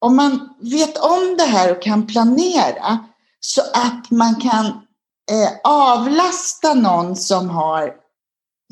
[0.00, 2.98] om man vet om det här och kan planera
[3.40, 4.66] så att man kan
[5.30, 7.94] eh, avlasta någon som, har,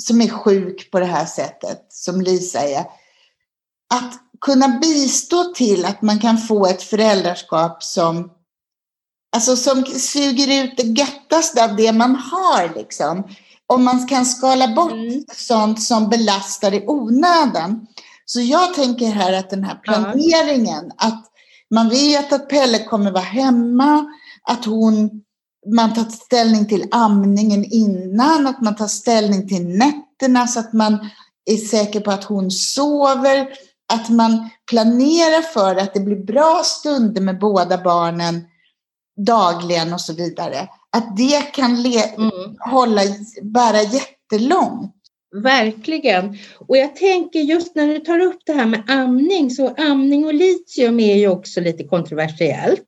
[0.02, 2.80] som är sjuk på det här sättet, som Lisa är.
[3.94, 8.30] Att kunna bistå till att man kan få ett föräldraskap som,
[9.36, 12.74] alltså som suger ut det göttaste av det man har.
[12.76, 13.28] Liksom.
[13.66, 15.24] Om man kan skala bort mm.
[15.32, 17.86] sånt som belastar i onödan.
[18.24, 21.06] Så jag tänker här att den här planeringen, ja.
[21.06, 21.24] att
[21.70, 24.06] man vet att Pelle kommer vara hemma,
[24.42, 25.22] att hon,
[25.74, 31.08] man tar ställning till amningen innan, att man tar ställning till nätterna så att man
[31.50, 33.48] är säker på att hon sover,
[33.92, 38.44] att man planerar för att det blir bra stunder med båda barnen
[39.26, 40.68] dagligen och så vidare.
[40.96, 42.30] Att det kan mm.
[42.58, 43.02] hålla,
[43.42, 44.94] bära jättelångt.
[45.42, 46.38] Verkligen.
[46.68, 50.34] Och jag tänker just när du tar upp det här med amning, så amning och
[50.34, 52.86] litium är ju också lite kontroversiellt.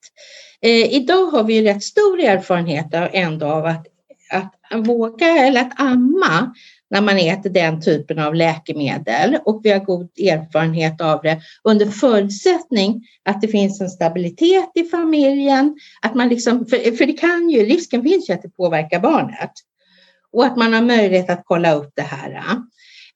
[0.63, 3.87] Eh, idag har vi ju rätt stor erfarenhet av, ändå av att,
[4.31, 6.55] att våga eller att amma
[6.91, 11.87] när man äter den typen av läkemedel och vi har god erfarenhet av det under
[11.87, 17.51] förutsättning att det finns en stabilitet i familjen, att man liksom, för, för det kan
[17.51, 19.53] ju, risken finns ju att det påverkar barnet
[20.33, 22.43] och att man har möjlighet att kolla upp det här.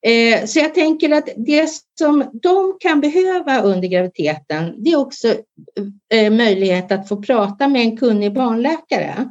[0.06, 5.28] Eh, så jag tänker att det som de kan behöva under graviditeten, det är också
[6.14, 9.30] eh, möjlighet att få prata med en kunnig barnläkare.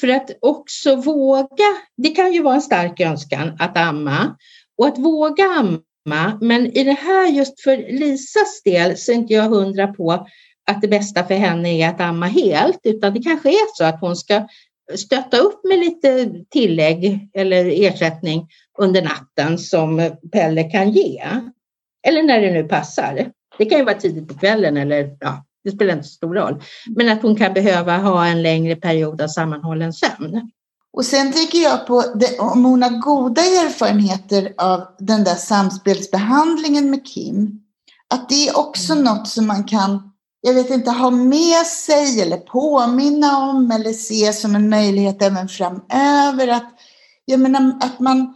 [0.00, 4.36] För att också våga, det kan ju vara en stark önskan att amma
[4.78, 9.34] och att våga amma, men i det här just för Lisas del så är inte
[9.34, 10.26] jag hundra på
[10.66, 14.00] att det bästa för henne är att amma helt, utan det kanske är så att
[14.00, 14.48] hon ska
[14.94, 21.22] stötta upp med lite tillägg eller ersättning under natten som Pelle kan ge.
[22.06, 23.30] Eller när det nu passar.
[23.58, 26.62] Det kan ju vara tidigt på kvällen eller ja, det spelar inte så stor roll.
[26.96, 30.50] Men att hon kan behöva ha en längre period av sammanhållen sömn.
[30.92, 36.90] Och sen tänker jag på det, om hon har goda erfarenheter av den där samspelsbehandlingen
[36.90, 37.60] med Kim.
[38.14, 39.04] Att det är också mm.
[39.04, 40.10] något som man kan
[40.46, 45.48] jag vet inte, ha med sig eller påminna om eller se som en möjlighet även
[45.48, 46.48] framöver.
[46.48, 46.70] Att,
[47.24, 48.34] jag menar, att man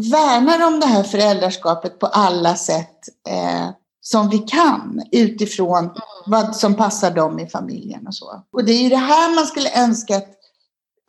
[0.00, 5.96] värnar om det här föräldraskapet på alla sätt eh, som vi kan utifrån mm.
[6.26, 8.44] vad som passar dem i familjen och så.
[8.52, 10.30] Och det är ju det här man skulle önska att,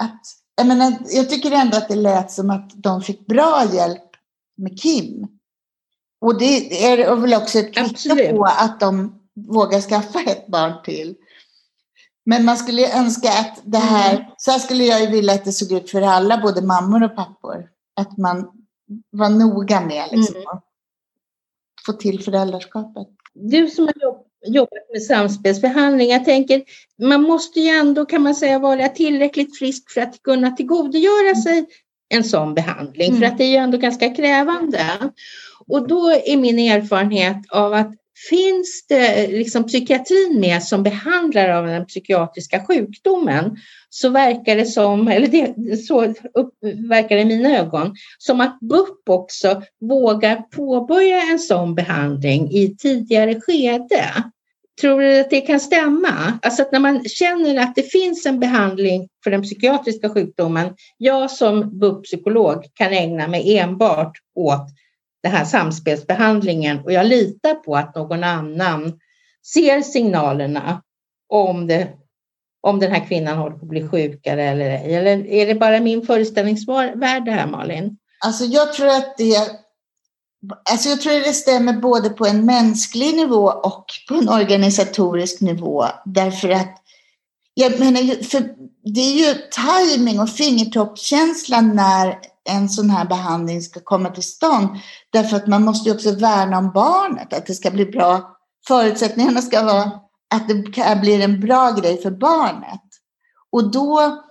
[0.04, 0.22] att
[0.56, 4.10] jag, menar, jag tycker ändå att det lät som att de fick bra hjälp
[4.58, 5.28] med Kim.
[6.22, 11.16] Och det är väl också ett kvitto på att de våga skaffa ett barn till.
[12.26, 14.26] Men man skulle önska att det här, mm.
[14.38, 17.16] så här skulle jag ju vilja att det såg ut för alla, både mammor och
[17.16, 17.68] pappor.
[17.96, 18.61] Att man
[19.10, 20.48] var noga med liksom, mm.
[20.48, 20.64] att
[21.86, 23.08] få till föräldraskapet.
[23.34, 23.94] Du som har
[24.46, 26.64] jobbat med samspelsbehandling, jag tänker,
[27.02, 31.66] man måste ju ändå kan man säga vara tillräckligt frisk för att kunna tillgodogöra sig
[32.10, 33.20] en sån behandling, mm.
[33.20, 34.86] för att det är ju ändå ganska krävande.
[35.68, 41.50] Och då är min erfarenhet av att finns det eh, liksom psykiatrin med som behandlar
[41.50, 43.58] av den psykiatriska sjukdomen
[43.90, 46.54] så verkar det som, eller det, så upp,
[46.90, 52.76] verkar det i mina ögon, som att BUP också vågar påbörja en sån behandling i
[52.78, 54.06] tidigare skede.
[54.82, 56.40] Tror du att det kan stämma?
[56.42, 61.32] Alltså att när man känner att det finns en behandling för den psykiatriska sjukdomen, jag
[61.32, 64.68] som BUP-psykolog kan ägna mig enbart åt
[65.24, 69.00] den här samspelsbehandlingen och jag litar på att någon annan
[69.54, 70.82] ser signalerna
[71.30, 71.88] om, det,
[72.62, 74.96] om den här kvinnan håller på att bli sjukare eller ej.
[74.96, 77.98] Eller är det bara min föreställningsvärld det här Malin?
[78.26, 79.62] Alltså jag tror att det
[80.72, 85.42] Alltså jag tror att det stämmer både på en mänsklig nivå och på en organisatorisk
[85.42, 85.86] nivå.
[86.06, 86.78] Därför att
[87.54, 88.44] jag menar, för
[88.84, 92.20] det är ju timing och fingertoppskänsla när
[92.50, 94.70] en sån här behandling ska komma till stånd.
[95.10, 98.38] Därför att man måste ju också värna om barnet, att det ska bli bra.
[98.68, 99.92] Förutsättningarna ska vara
[100.36, 100.56] att det
[101.02, 102.82] blir en bra grej för barnet.
[103.52, 104.24] Och då, mm.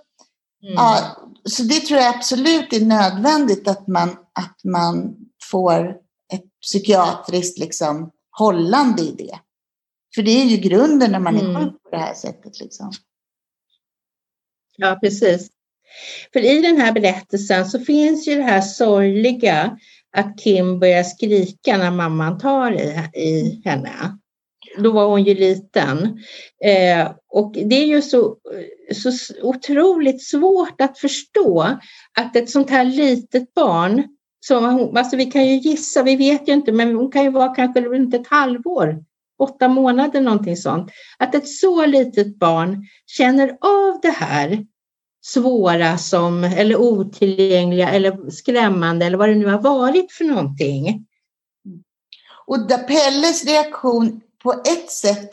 [0.61, 5.15] ja, så det tror jag absolut är nödvändigt att man, att man
[5.51, 5.95] får
[6.33, 9.39] ett psykiatriskt liksom, hållande i det.
[10.15, 11.55] För det är ju grunden när man är mm.
[11.55, 12.59] sjuk på det här sättet.
[12.59, 12.91] Liksom.
[14.77, 15.49] Ja, precis.
[16.33, 19.77] För i den här berättelsen så finns ju det här sorgliga
[20.17, 24.17] att Kim börjar skrika när mamman tar i, i henne.
[24.77, 26.19] Då var hon ju liten.
[26.65, 28.37] Eh, och det är ju så,
[28.93, 29.11] så
[29.41, 31.77] otroligt svårt att förstå
[32.19, 34.03] att ett sånt här litet barn,
[34.39, 37.29] som hon, alltså vi kan ju gissa, vi vet ju inte, men hon kan ju
[37.29, 39.03] vara kanske runt ett halvår,
[39.39, 40.91] åtta månader någonting sånt.
[41.17, 44.65] Att ett så litet barn känner av det här
[45.21, 51.05] svåra som, eller otillgängliga eller skrämmande eller vad det nu har varit för någonting.
[52.45, 55.29] Och där Pelles reaktion på ett sätt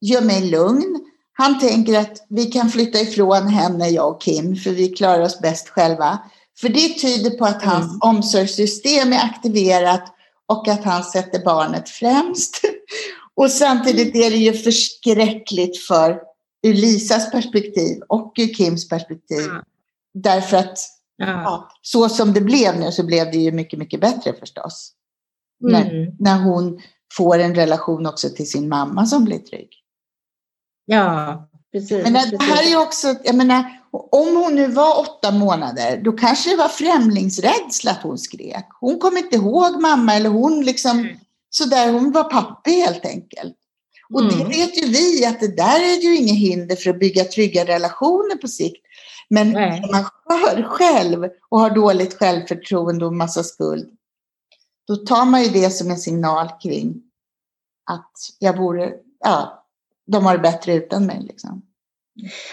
[0.00, 1.06] gör mig lugn.
[1.32, 5.40] Han tänker att vi kan flytta ifrån henne, jag och Kim, för vi klarar oss
[5.40, 6.18] bäst själva.
[6.60, 8.00] För det tyder på att hans mm.
[8.02, 10.14] omsorgssystem är aktiverat
[10.46, 12.60] och att han sätter barnet främst.
[13.34, 16.20] Och samtidigt är det ju förskräckligt för
[16.62, 19.44] ur Lisas perspektiv och ur Kims perspektiv.
[19.44, 19.62] Mm.
[20.14, 20.78] Därför att
[21.16, 21.26] ja.
[21.26, 24.92] Ja, så som det blev nu så blev det ju mycket, mycket bättre förstås.
[25.64, 25.72] Mm.
[25.72, 26.80] När, när hon
[27.16, 29.70] får en relation också till sin mamma som blir trygg.
[30.84, 32.02] Ja, precis.
[32.04, 36.12] Men det här är ju också, jag menar, om hon nu var åtta månader, då
[36.12, 38.66] kanske det var främlingsrädsla att hon skrek.
[38.80, 41.16] Hon kom inte ihåg mamma eller hon liksom mm.
[41.50, 43.56] sådär, hon var pappi helt enkelt.
[44.12, 44.38] Och mm.
[44.38, 47.64] det vet ju vi att det där är ju inget hinder för att bygga trygga
[47.64, 48.86] relationer på sikt.
[49.30, 49.80] Men Nej.
[49.80, 53.90] när man skör själv och har dåligt självförtroende och massa skuld,
[54.88, 57.02] då tar man ju det som en signal kring
[57.90, 58.94] att jag borde,
[59.24, 59.66] ja,
[60.06, 61.22] de har det bättre utan mig.
[61.22, 61.62] Liksom.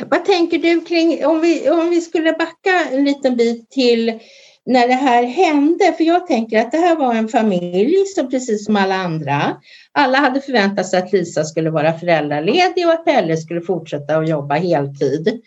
[0.10, 4.20] Vad tänker du kring, om vi, om vi skulle backa en liten bit till
[4.68, 8.66] när det här hände, för jag tänker att det här var en familj som precis
[8.66, 9.58] som alla andra,
[9.92, 14.30] alla hade förväntat sig att Lisa skulle vara föräldraledig och att Pelle skulle fortsätta att
[14.30, 15.42] jobba heltid.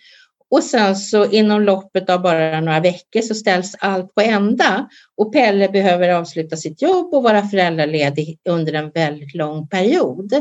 [0.50, 5.32] Och sen så inom loppet av bara några veckor så ställs allt på ända och
[5.32, 10.32] Pelle behöver avsluta sitt jobb och vara föräldraledig under en väldigt lång period.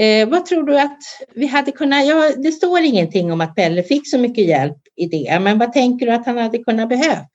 [0.00, 0.98] Eh, vad tror du att
[1.34, 5.06] vi hade kunnat, ja, det står ingenting om att Pelle fick så mycket hjälp i
[5.06, 7.28] det, men vad tänker du att han hade kunnat behövt?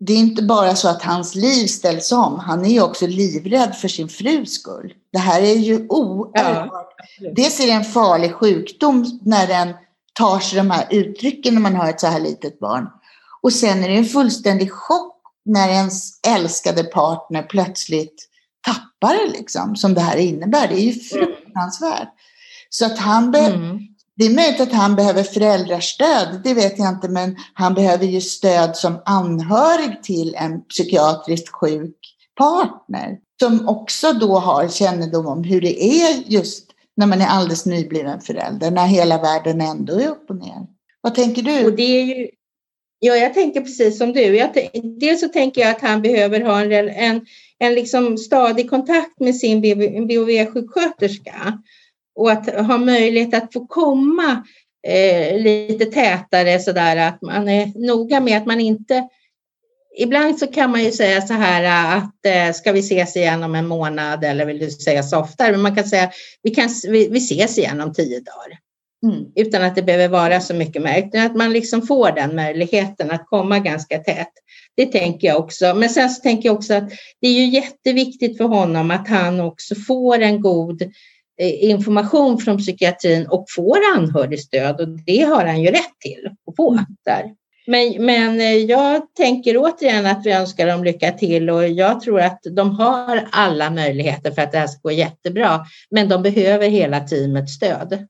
[0.00, 3.76] Det är inte bara så att hans liv ställs om, han är ju också livrädd
[3.76, 4.92] för sin frus skull.
[5.12, 6.68] Det här är ju oerhört.
[7.18, 9.74] Ja, Dels är det en farlig sjukdom när den
[10.12, 12.86] tar sig de här uttrycken när man har ett så här litet barn.
[13.42, 18.28] Och sen är det en fullständig chock när ens älskade partner plötsligt
[18.60, 20.68] tappar det liksom, som det här innebär.
[20.68, 22.08] Det är ju fruktansvärt.
[22.70, 23.78] Så att han mm.
[24.20, 28.20] Det är möjligt att han behöver föräldrastöd, det vet jag inte, men han behöver ju
[28.20, 31.96] stöd som anhörig till en psykiatriskt sjuk
[32.36, 37.66] partner som också då har kännedom om hur det är just när man är alldeles
[37.66, 40.66] nybliven förälder, när hela världen ändå är upp och ner.
[41.00, 41.66] Vad tänker du?
[41.66, 42.28] Och det är ju,
[42.98, 44.36] ja, jag tänker precis som du.
[44.36, 44.50] Jag,
[45.00, 47.26] dels så tänker jag att han behöver ha en, en,
[47.58, 49.62] en liksom stadig kontakt med sin
[50.08, 51.62] BHV-sjuksköterska
[52.20, 54.44] och att ha möjlighet att få komma
[54.86, 59.08] eh, lite tätare så där att man är noga med att man inte
[59.98, 63.54] Ibland så kan man ju säga så här att eh, ska vi ses igen om
[63.54, 65.52] en månad eller vill du säga så oftare?
[65.52, 66.10] Men man kan säga
[66.42, 68.58] vi, kan, vi, vi ses igen om tio dagar.
[69.02, 69.24] Mm.
[69.36, 71.14] Utan att det behöver vara så mycket märkt.
[71.14, 74.32] Att man liksom får den möjligheten att komma ganska tätt.
[74.76, 75.74] Det tänker jag också.
[75.74, 76.90] Men sen så tänker jag också att
[77.20, 80.88] det är ju jätteviktigt för honom att han också får en god eh,
[81.40, 86.72] information från psykiatrin och får anhörigstöd och det har han ju rätt till att få
[86.72, 86.84] mm.
[87.04, 87.24] där.
[87.66, 92.20] Men, men eh, jag tänker återigen att vi önskar dem lycka till och jag tror
[92.20, 95.60] att de har alla möjligheter för att det här ska gå jättebra.
[95.90, 98.06] Men de behöver hela teamets stöd.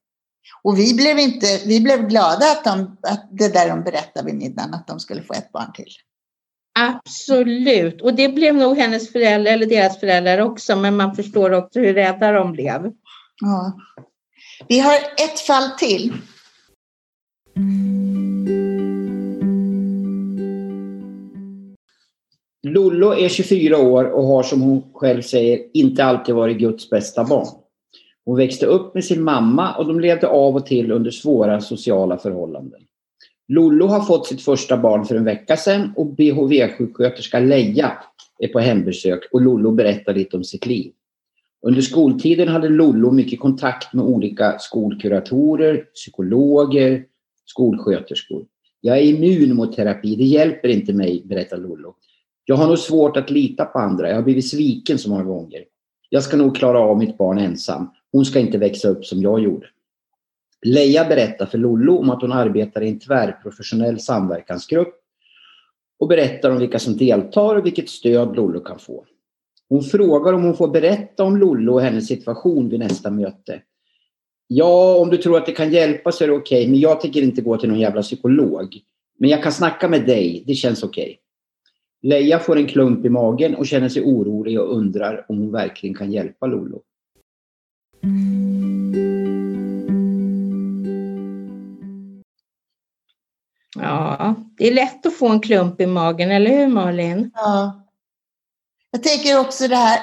[0.62, 4.34] Och vi blev, inte, vi blev glada att, de, att det där de berättade vid
[4.34, 5.92] middagen, att de skulle få ett barn till.
[6.78, 11.80] Absolut, och det blev nog hennes föräldrar eller deras föräldrar också, men man förstår också
[11.80, 12.92] hur rädda de blev.
[13.40, 13.72] Ja.
[14.68, 16.12] Vi har ett fall till.
[22.62, 27.24] Lollo är 24 år och har som hon själv säger inte alltid varit Guds bästa
[27.24, 27.46] barn.
[28.24, 32.18] Hon växte upp med sin mamma och de levde av och till under svåra sociala
[32.18, 32.80] förhållanden.
[33.48, 37.92] Lollo har fått sitt första barn för en vecka sedan och BHV-sjuksköterska Leja
[38.38, 40.92] är på hembesök och Lollo berättar lite om sitt liv.
[41.62, 47.04] Under skoltiden hade Lollo mycket kontakt med olika skolkuratorer, psykologer,
[47.44, 48.44] skolsköterskor.
[48.80, 51.94] Jag är immun mot terapi, det hjälper inte mig, berättar Lollo.
[52.44, 54.08] Jag har nog svårt att lita på andra.
[54.08, 55.64] Jag har blivit sviken så många gånger.
[56.08, 57.90] Jag ska nog klara av mitt barn ensam.
[58.12, 59.66] Hon ska inte växa upp som jag gjorde.
[60.66, 64.94] Leia berättar för Lollo om att hon arbetar i en tvärprofessionell samverkansgrupp
[65.98, 69.04] och berättar om vilka som deltar och vilket stöd Lollo kan få.
[69.70, 73.62] Hon frågar om hon får berätta om Lollo och hennes situation vid nästa möte.
[74.46, 77.00] Ja, om du tror att det kan hjälpa så är det okej, okay, men jag
[77.00, 78.80] tänker inte gå till någon jävla psykolog.
[79.18, 81.04] Men jag kan snacka med dig, det känns okej.
[81.04, 81.16] Okay.
[82.10, 85.94] Leia får en klump i magen och känner sig orolig och undrar om hon verkligen
[85.94, 86.82] kan hjälpa Lollo.
[93.76, 97.30] Ja, det är lätt att få en klump i magen, eller hur Malin?
[97.34, 97.79] Ja.
[98.90, 100.00] Jag tänker också det här,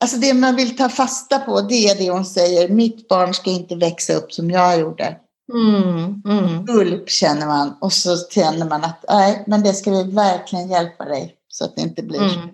[0.00, 3.50] alltså det man vill ta fasta på det är det hon säger, mitt barn ska
[3.50, 5.16] inte växa upp som jag gjorde.
[5.52, 6.64] Mm, mm.
[6.64, 11.04] Gulp känner man och så känner man att nej, men det ska vi verkligen hjälpa
[11.04, 12.48] dig så att det inte blir mm.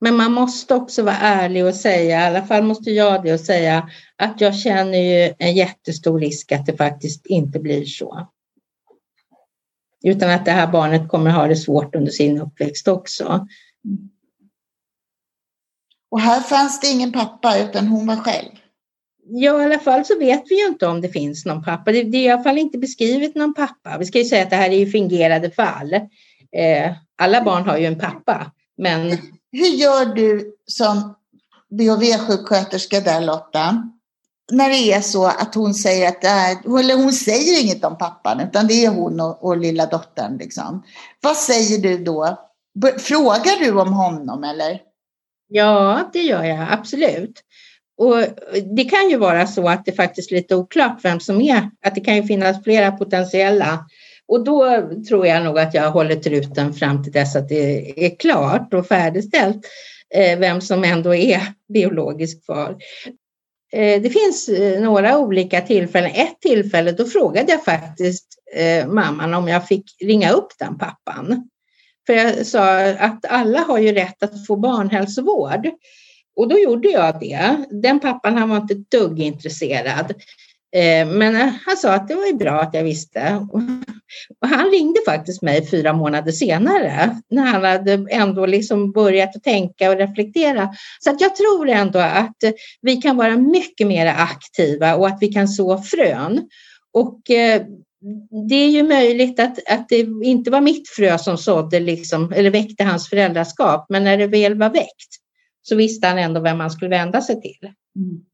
[0.00, 3.40] Men man måste också vara ärlig och säga, i alla fall måste jag det och
[3.40, 8.28] säga att jag känner ju en jättestor risk att det faktiskt inte blir så.
[10.04, 13.46] Utan att det här barnet kommer ha det svårt under sin uppväxt också.
[16.10, 18.50] Och här fanns det ingen pappa utan hon var själv?
[19.24, 21.92] Ja, i alla fall så vet vi ju inte om det finns någon pappa.
[21.92, 23.98] Det, det är i alla fall inte beskrivet någon pappa.
[23.98, 25.94] Vi ska ju säga att det här är ju fingerade fall.
[26.56, 29.18] Eh, alla barn har ju en pappa, men...
[29.54, 31.14] Hur gör du som
[31.70, 33.90] BHV-sjuksköterska där Lotta?
[34.52, 38.40] När det är så att hon säger att är, eller hon säger inget om pappan
[38.40, 40.82] utan det är hon och, och lilla dottern liksom.
[41.20, 42.38] Vad säger du då?
[42.98, 44.80] Frågar du om honom eller?
[45.48, 47.42] Ja, det gör jag absolut.
[47.96, 48.16] Och
[48.76, 51.94] det kan ju vara så att det faktiskt är lite oklart vem som är, att
[51.94, 53.86] det kan ju finnas flera potentiella.
[54.28, 58.16] Och då tror jag nog att jag håller truten fram till dess att det är
[58.16, 59.66] klart och färdigställt
[60.14, 61.40] eh, vem som ändå är
[61.72, 62.76] biologisk far.
[63.72, 66.10] Eh, det finns eh, några olika tillfällen.
[66.14, 68.28] Ett tillfälle då frågade jag faktiskt
[68.86, 71.48] mamman om jag fick ringa upp den pappan.
[72.06, 75.70] För jag sa att alla har ju rätt att få barnhälsovård.
[76.36, 77.56] Och då gjorde jag det.
[77.70, 80.14] Den pappan han var inte ett dugg intresserad.
[80.76, 83.46] Eh, men han sa att det var bra att jag visste.
[84.40, 89.90] Och han ringde faktiskt mig fyra månader senare när han hade ändå liksom börjat tänka
[89.90, 90.74] och reflektera.
[91.00, 92.36] Så att jag tror ändå att
[92.80, 96.48] vi kan vara mycket mer aktiva och att vi kan så frön.
[96.92, 97.62] Och eh,
[98.48, 102.50] det är ju möjligt att, att det inte var mitt frö som sådde liksom, eller
[102.50, 105.10] väckte hans föräldraskap, men när det väl var väckt
[105.62, 107.70] så visste han ändå vem man skulle vända sig till.
[107.96, 108.24] Mm.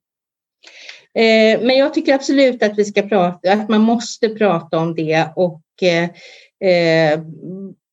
[1.14, 5.29] Eh, men jag tycker absolut att vi ska prata, att man måste prata om det
[5.37, 7.21] och, eh,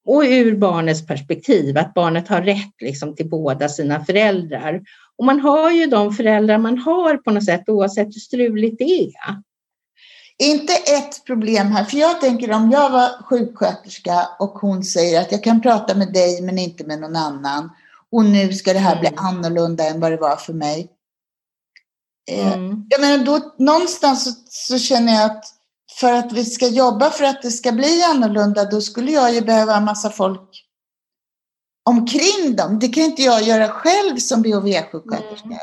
[0.05, 4.81] och ur barnets perspektiv, att barnet har rätt liksom till båda sina föräldrar.
[5.17, 8.83] Och man har ju de föräldrar man har på något sätt oavsett hur struligt det
[8.83, 9.41] är.
[10.43, 15.31] Inte ett problem här, för jag tänker om jag var sjuksköterska och hon säger att
[15.31, 17.69] jag kan prata med dig men inte med någon annan
[18.11, 19.25] och nu ska det här bli mm.
[19.25, 20.91] annorlunda än vad det var för mig.
[22.31, 22.85] Eh, mm.
[22.89, 25.45] Jag menar, då, någonstans så, så, känner jag att
[25.99, 29.41] för att vi ska jobba för att det ska bli annorlunda, då skulle jag ju
[29.41, 30.65] behöva en massa folk
[31.83, 32.79] omkring dem.
[32.79, 35.45] Det kan inte jag göra själv som BHV-sjuksköterska.
[35.45, 35.57] Mm.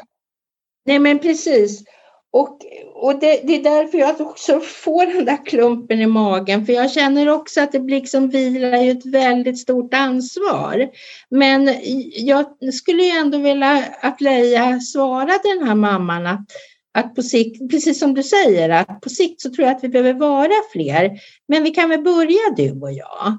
[0.84, 1.84] Nej, men precis.
[2.32, 2.58] Och,
[2.94, 6.90] och det, det, är därför jag också får den där klumpen i magen, för jag
[6.90, 10.88] känner också att det liksom vilar ju ett väldigt stort ansvar.
[11.30, 11.70] Men
[12.12, 16.46] jag skulle ju ändå vilja att Leia svarade den här mamman att,
[16.94, 19.88] att på sikt, precis som du säger, att på sikt så tror jag att vi
[19.88, 21.10] behöver vara fler.
[21.48, 23.38] Men vi kan väl börja du och jag.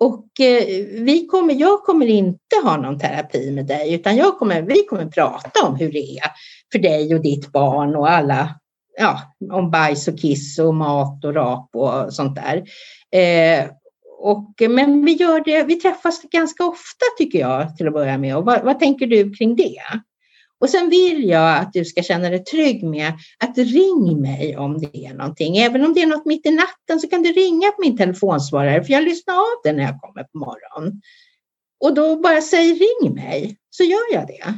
[0.00, 0.64] Och eh,
[1.02, 5.06] vi kommer, jag kommer inte ha någon terapi med dig, utan jag kommer, vi kommer
[5.06, 6.30] prata om hur det är
[6.74, 8.60] för dig och ditt barn och alla,
[8.98, 12.56] ja, om bajs och kiss och mat och rap och sånt där.
[13.20, 13.70] Eh,
[14.18, 18.36] och, men vi gör det, vi träffas ganska ofta tycker jag till att börja med.
[18.36, 19.82] Och vad, vad tänker du kring det?
[20.60, 24.78] Och sen vill jag att du ska känna dig trygg med att ring mig om
[24.78, 25.56] det är någonting.
[25.56, 28.84] Även om det är något mitt i natten så kan du ringa på min telefonsvarare
[28.84, 31.02] för jag lyssnar av den när jag kommer på morgonen.
[31.80, 34.54] Och då bara säg ring mig så gör jag det.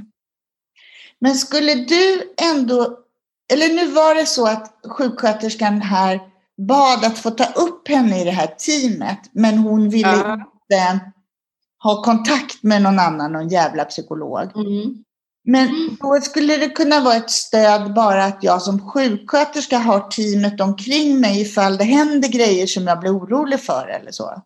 [1.21, 2.99] Men skulle du ändå,
[3.53, 6.21] eller nu var det så att sjuksköterskan här
[6.69, 10.33] bad att få ta upp henne i det här teamet, men hon ville ja.
[10.33, 11.01] inte
[11.83, 14.57] ha kontakt med någon annan, någon jävla psykolog.
[14.57, 15.05] Mm.
[15.49, 15.97] Men mm.
[16.01, 21.21] då skulle det kunna vara ett stöd bara att jag som sjuksköterska har teamet omkring
[21.21, 24.43] mig ifall det händer grejer som jag blir orolig för eller så.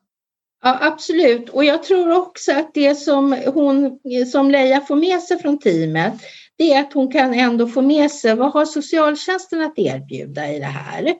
[0.62, 1.48] Ja, absolut.
[1.48, 3.98] Och jag tror också att det som, hon,
[4.32, 6.14] som Leia får med sig från teamet,
[6.60, 10.58] det är att hon kan ändå få med sig vad har socialtjänsten att erbjuda i
[10.58, 11.14] det här?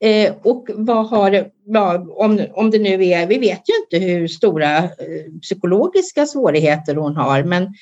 [0.00, 4.28] Eh, och vad har, ja, om, om det nu är, vi vet ju inte hur
[4.28, 7.74] stora eh, psykologiska svårigheter hon har, men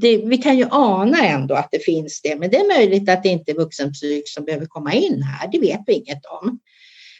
[0.00, 3.22] det, vi kan ju ana ändå att det finns det, men det är möjligt att
[3.22, 6.58] det inte är vuxenpsyk som behöver komma in här, det vet vi inget om.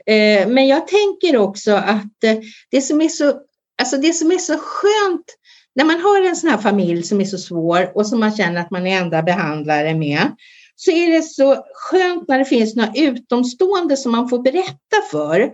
[0.07, 2.39] Eh, men jag tänker också att eh,
[2.71, 3.41] det som är så,
[3.83, 5.37] alltså det som är så skönt
[5.81, 8.61] när man har en sån här familj som är så svår och som man känner
[8.61, 10.37] att man är enda behandlare med,
[10.77, 15.53] så är det så skönt när det finns några utomstående som man får berätta för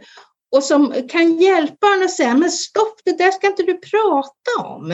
[0.57, 4.66] och som kan hjälpa en att säga, men stopp, det där ska inte du prata
[4.66, 4.89] om.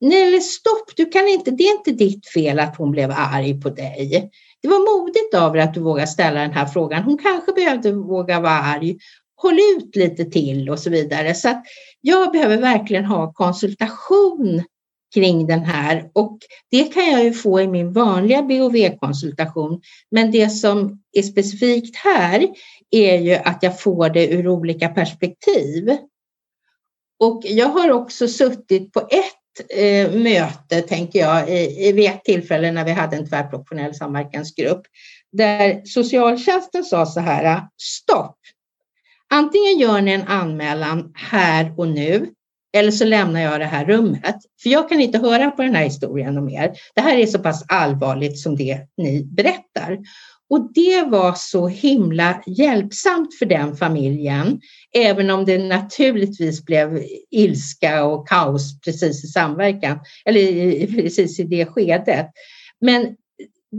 [0.00, 3.60] Nej, eller stopp, du kan inte, det är inte ditt fel att hon blev arg
[3.60, 4.30] på dig.
[4.62, 7.02] Det var modigt av dig att du vågade ställa den här frågan.
[7.02, 8.98] Hon kanske behövde våga vara arg.
[9.36, 11.34] Håll ut lite till och så vidare.
[11.34, 11.62] Så att
[12.00, 14.62] jag behöver verkligen ha konsultation
[15.14, 16.38] kring den här och
[16.70, 19.80] det kan jag ju få i min vanliga BOV-konsultation.
[20.10, 22.48] Men det som är specifikt här
[22.90, 25.96] är ju att jag får det ur olika perspektiv.
[27.20, 32.72] Och jag har också suttit på ett eh, möte, tänker jag, i, vid ett tillfälle
[32.72, 34.82] när vi hade en tvärprofessionell samverkansgrupp,
[35.32, 38.36] där socialtjänsten sa så här, stopp!
[39.30, 42.26] Antingen gör ni en anmälan här och nu
[42.76, 44.36] eller så lämnar jag det här rummet.
[44.62, 46.72] För jag kan inte höra på den här historien mer.
[46.94, 49.98] Det här är så pass allvarligt som det ni berättar.
[50.50, 54.60] Och det var så himla hjälpsamt för den familjen,
[54.94, 61.66] även om det naturligtvis blev ilska och kaos precis i samverkan, eller precis i det
[61.66, 62.26] skedet.
[62.80, 63.16] Men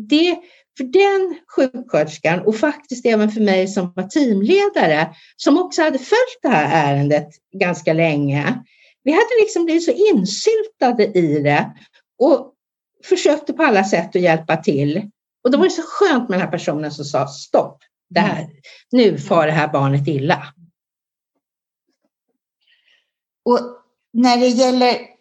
[0.10, 0.38] det,
[0.80, 6.40] för den sjuksköterskan och faktiskt även för mig som var teamledare, som också hade följt
[6.42, 8.64] det här ärendet ganska länge,
[9.04, 11.76] vi hade liksom blivit så insyltade i det
[12.20, 12.54] och
[13.06, 15.10] försökte på alla sätt att hjälpa till.
[15.44, 17.78] Och då var det så skönt med den här personen som sa stopp,
[18.10, 18.48] det här,
[18.92, 20.44] nu far det här barnet illa.
[23.46, 23.60] Och
[24.14, 25.19] när det gäller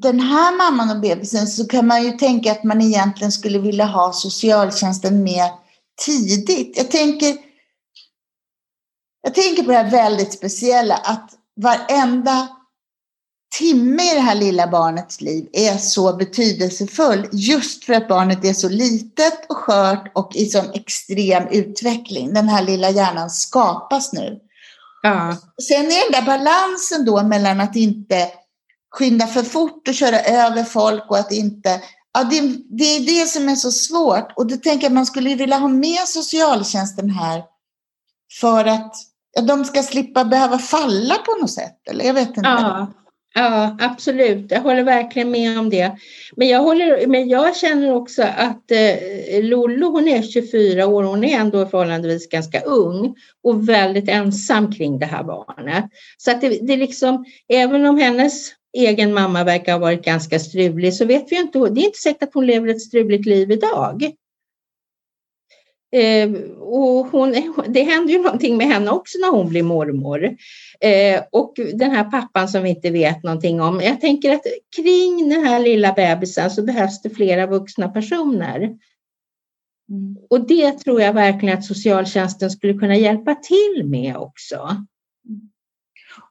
[0.00, 3.84] den här mamman och bebisen så kan man ju tänka att man egentligen skulle vilja
[3.84, 5.50] ha socialtjänsten med
[6.06, 6.76] tidigt.
[6.76, 7.36] Jag tänker,
[9.22, 11.30] jag tänker på det här väldigt speciella att
[11.60, 12.48] varenda
[13.58, 18.52] timme i det här lilla barnets liv är så betydelsefull just för att barnet är
[18.52, 22.34] så litet och skört och i sån extrem utveckling.
[22.34, 24.38] Den här lilla hjärnan skapas nu.
[25.02, 25.36] Ja.
[25.68, 28.28] Sen är den där balansen då mellan att inte
[28.90, 31.80] skynda för fort och köra över folk och att inte...
[32.12, 34.32] Ja, det, det är det som är så svårt.
[34.36, 37.42] Och då tänker jag att man skulle vilja ha med socialtjänsten här
[38.40, 38.94] för att
[39.32, 41.88] ja, de ska slippa behöva falla på något sätt.
[41.90, 42.40] Eller jag vet inte.
[42.42, 42.92] Ja.
[43.34, 44.50] Ja, absolut.
[44.50, 45.92] Jag håller verkligen med om det.
[46.36, 51.24] Men jag, håller, men jag känner också att eh, Lollo, hon är 24 år, hon
[51.24, 55.84] är ändå förhållandevis ganska ung och väldigt ensam kring det här barnet.
[56.16, 60.94] Så att det, det liksom, även om hennes egen mamma verkar ha varit ganska strulig
[60.94, 64.12] så vet vi inte, det är inte säkert att hon lever ett struligt liv idag.
[65.92, 67.34] Eh, och hon,
[67.68, 70.36] det händer ju någonting med henne också när hon blir mormor.
[70.80, 73.80] Eh, och den här pappan som vi inte vet någonting om.
[73.80, 74.42] Jag tänker att
[74.76, 78.58] kring den här lilla bebisen så behövs det flera vuxna personer.
[79.90, 80.16] Mm.
[80.30, 84.76] Och det tror jag verkligen att socialtjänsten skulle kunna hjälpa till med också.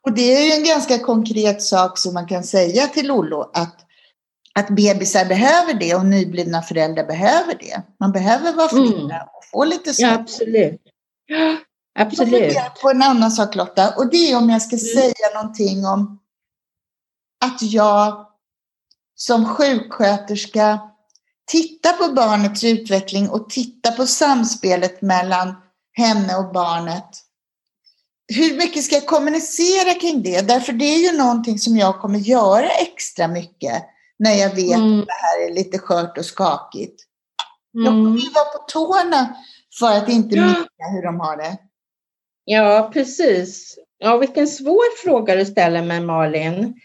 [0.07, 3.85] Och det är ju en ganska konkret sak som man kan säga till Lollo att
[4.55, 7.81] att bebisar behöver det och nyblivna föräldrar behöver det.
[7.99, 9.27] Man behöver vara flera mm.
[9.33, 10.09] och få lite stöd.
[10.09, 10.81] Ja, absolut.
[11.25, 11.57] Ja,
[11.99, 12.53] absolut.
[12.53, 14.85] Jag på en annan sak Lotta och det är om jag ska mm.
[14.85, 16.19] säga någonting om
[17.45, 18.27] att jag
[19.15, 20.79] som sjuksköterska
[21.47, 25.55] tittar på barnets utveckling och tittar på samspelet mellan
[25.93, 27.26] henne och barnet.
[28.33, 30.47] Hur mycket ska jag kommunicera kring det?
[30.47, 33.83] Därför det är ju någonting som jag kommer göra extra mycket
[34.19, 34.99] när jag vet mm.
[34.99, 37.03] att det här är lite skört och skakigt.
[37.75, 37.85] Mm.
[37.85, 39.35] Jag kommer ju vara på tårna
[39.79, 40.45] för att inte ja.
[40.45, 41.57] missa hur de har det.
[42.43, 43.77] Ja, precis.
[43.97, 46.79] Ja, vilken svår fråga du ställer mig, Malin.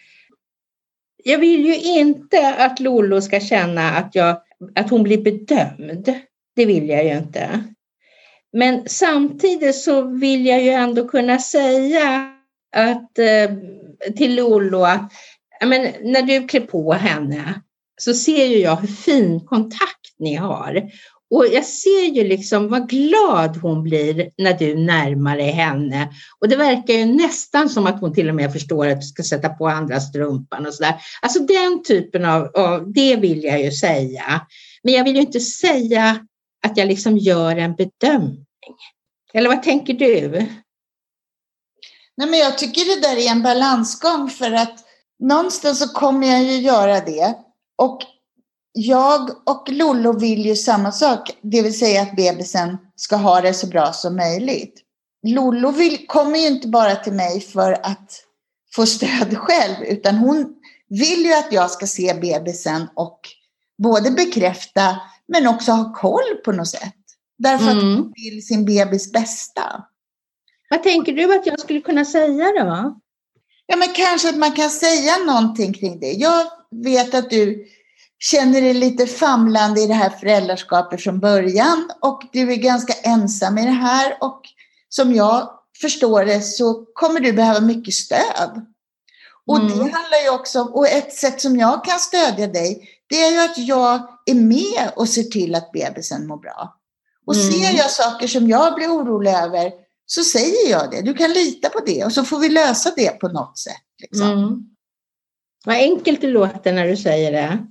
[1.24, 4.42] Jag vill ju inte att Lollo ska känna att, jag,
[4.74, 6.14] att hon blir bedömd.
[6.56, 7.64] Det vill jag ju inte.
[8.52, 12.32] Men samtidigt så vill jag ju ändå kunna säga
[12.76, 13.56] att, eh,
[14.16, 15.12] till Lollo att
[15.66, 17.62] men, när du klär på henne
[18.00, 20.90] så ser ju jag hur fin kontakt ni har.
[21.34, 26.08] Och jag ser ju liksom vad glad hon blir när du närmar dig henne.
[26.40, 29.22] Och det verkar ju nästan som att hon till och med förstår att du ska
[29.22, 30.94] sätta på andra strumpan och sådär.
[31.22, 34.46] Alltså den typen av, av, det vill jag ju säga.
[34.82, 36.26] Men jag vill ju inte säga
[36.66, 38.46] att jag liksom gör en bedömning.
[39.34, 40.30] Eller vad tänker du?
[42.16, 44.78] Nej, men jag tycker det där är en balansgång för att
[45.18, 47.34] någonstans så kommer jag ju göra det.
[47.78, 48.02] Och
[48.72, 53.54] jag och Lollo vill ju samma sak, det vill säga att bebisen ska ha det
[53.54, 54.80] så bra som möjligt.
[55.26, 58.24] Lollo vill, kommer ju inte bara till mig för att
[58.74, 60.54] få stöd själv, utan hon
[60.88, 63.20] vill ju att jag ska se bebisen och
[63.82, 65.00] både bekräfta
[65.32, 66.94] men också ha koll på något sätt.
[67.38, 67.78] Därför mm.
[67.78, 69.84] att hon vill sin bebis bästa.
[70.70, 73.00] Vad tänker du att jag skulle kunna säga då?
[73.66, 76.12] Ja, men kanske att man kan säga någonting kring det.
[76.12, 77.66] Jag vet att du
[78.18, 83.58] känner dig lite famlande i det här föräldraskapet från början och du är ganska ensam
[83.58, 84.40] i det här och
[84.88, 88.66] som jag förstår det så kommer du behöva mycket stöd.
[89.46, 89.68] Och mm.
[89.68, 93.30] det handlar ju också om, och ett sätt som jag kan stödja dig, det är
[93.30, 96.80] ju att jag är med och ser till att bebisen mår bra.
[97.26, 97.52] Och mm.
[97.52, 99.72] ser jag saker som jag blir orolig över
[100.06, 101.02] så säger jag det.
[101.02, 103.82] Du kan lita på det och så får vi lösa det på något sätt.
[103.98, 104.30] Liksom.
[104.30, 104.60] Mm.
[105.64, 107.66] Vad enkelt det låter när du säger det.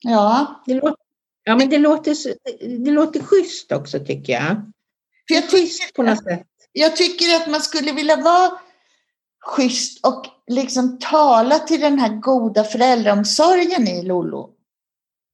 [0.00, 0.62] Ja.
[0.66, 1.04] Det låter,
[1.44, 2.16] ja, men det låter,
[2.84, 4.72] det låter schysst också tycker jag.
[5.28, 6.46] För jag, tycker, på något sätt.
[6.72, 8.60] jag tycker att man skulle vilja vara
[9.46, 14.50] schysst och liksom tala till den här goda föräldraomsorgen i Lollo.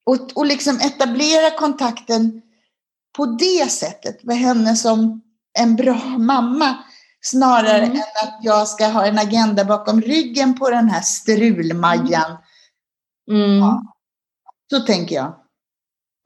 [0.06, 2.42] Och, och liksom etablera kontakten
[3.16, 5.22] på det sättet med henne som
[5.58, 6.84] en bra mamma.
[7.20, 7.92] Snarare mm.
[7.92, 12.38] än att jag ska ha en agenda bakom ryggen på den här strulmajan.
[13.30, 13.58] Mm.
[13.58, 13.82] Ja.
[14.70, 15.34] Så tänker jag.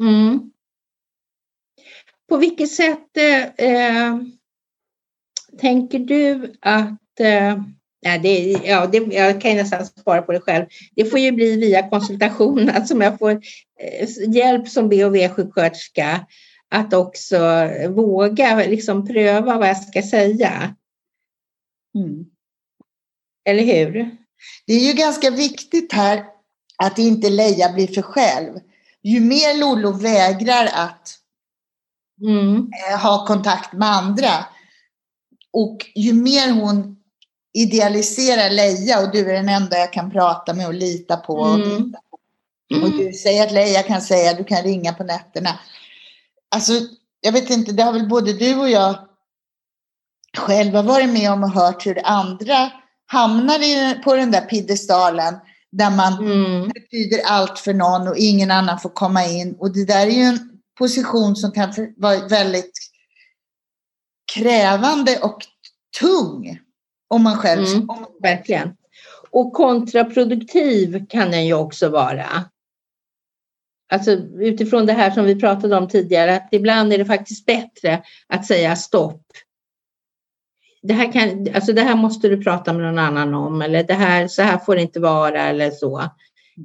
[0.03, 0.51] Mm.
[2.29, 3.17] På vilket sätt
[3.57, 4.17] eh,
[5.61, 7.57] tänker du att eh,
[8.07, 10.67] Ja, det, ja, det, jag kan ju nästan svara på det själv.
[10.95, 16.27] Det får ju bli via konsultation, alltså om jag får eh, hjälp som BHV-sjuksköterska
[16.71, 17.39] att också
[17.89, 20.75] våga liksom pröva vad jag ska säga.
[21.99, 22.25] Mm.
[23.49, 24.17] Eller hur?
[24.67, 26.25] Det är ju ganska viktigt här
[26.83, 28.61] att inte Leia blir för själv.
[29.03, 31.19] Ju mer Lollo vägrar att
[32.23, 32.57] mm.
[32.57, 34.47] Eh, ha kontakt med andra
[35.53, 36.97] och ju mer hon
[37.57, 41.33] idealiserar Leia och du är den enda jag kan prata med och lita på.
[41.33, 41.95] Och, mm.
[42.71, 42.85] Mm.
[42.85, 45.59] och du säger att Leia kan säga att du kan ringa på nätterna.
[46.55, 46.73] Alltså,
[47.21, 49.09] jag vet inte, det har väl både du och jag
[50.37, 52.71] själva varit med om och hört hur andra
[53.07, 55.35] hamnar i, på den där piedestalen
[55.73, 56.69] där man mm.
[56.69, 59.57] betyder allt för någon och ingen annan får komma in.
[59.59, 62.73] Och det där är ju en position som kan vara väldigt
[64.35, 65.39] krävande och
[66.01, 66.61] tung.
[67.09, 67.67] Om man själv...
[67.67, 68.77] Mm, om verkligen.
[69.31, 72.27] Och kontraproduktiv kan den ju också vara.
[73.93, 78.03] Alltså utifrån det här som vi pratade om tidigare, att ibland är det faktiskt bättre
[78.27, 79.23] att säga stopp.
[80.83, 83.95] Det här, kan, alltså det här måste du prata med någon annan om eller det
[83.95, 86.11] här, så här får det inte vara eller så.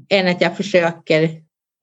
[0.10, 1.30] Än att jag försöker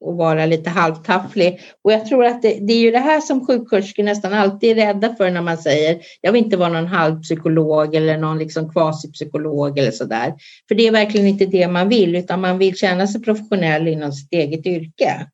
[0.01, 1.61] och vara lite halvtafflig.
[1.83, 4.75] Och jag tror att det, det, är ju det här som sjuksköterskor nästan alltid är
[4.85, 9.77] rädda för när man säger jag vill inte vara någon halvpsykolog eller någon liksom kvasipsykolog
[9.77, 10.33] eller sådär.
[10.67, 14.11] För det är verkligen inte det man vill utan man vill känna sig professionell inom
[14.11, 15.27] sitt eget yrke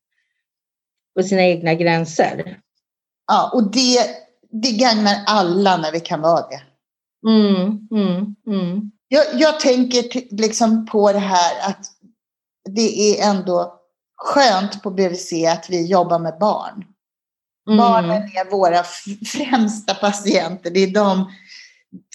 [1.20, 2.60] och sina egna gränser.
[3.28, 4.00] Ja, och det,
[4.52, 6.62] det gagnar alla när vi kan vara det.
[7.30, 8.92] Mm, mm, mm.
[9.08, 11.86] Jag, jag tänker liksom på det här att
[12.70, 13.82] det är ändå
[14.18, 16.86] skönt på BVC att vi jobbar med barn.
[17.68, 17.78] Mm.
[17.78, 18.84] Barnen är våra
[19.26, 20.72] främsta patienter.
[20.72, 21.32] Det är de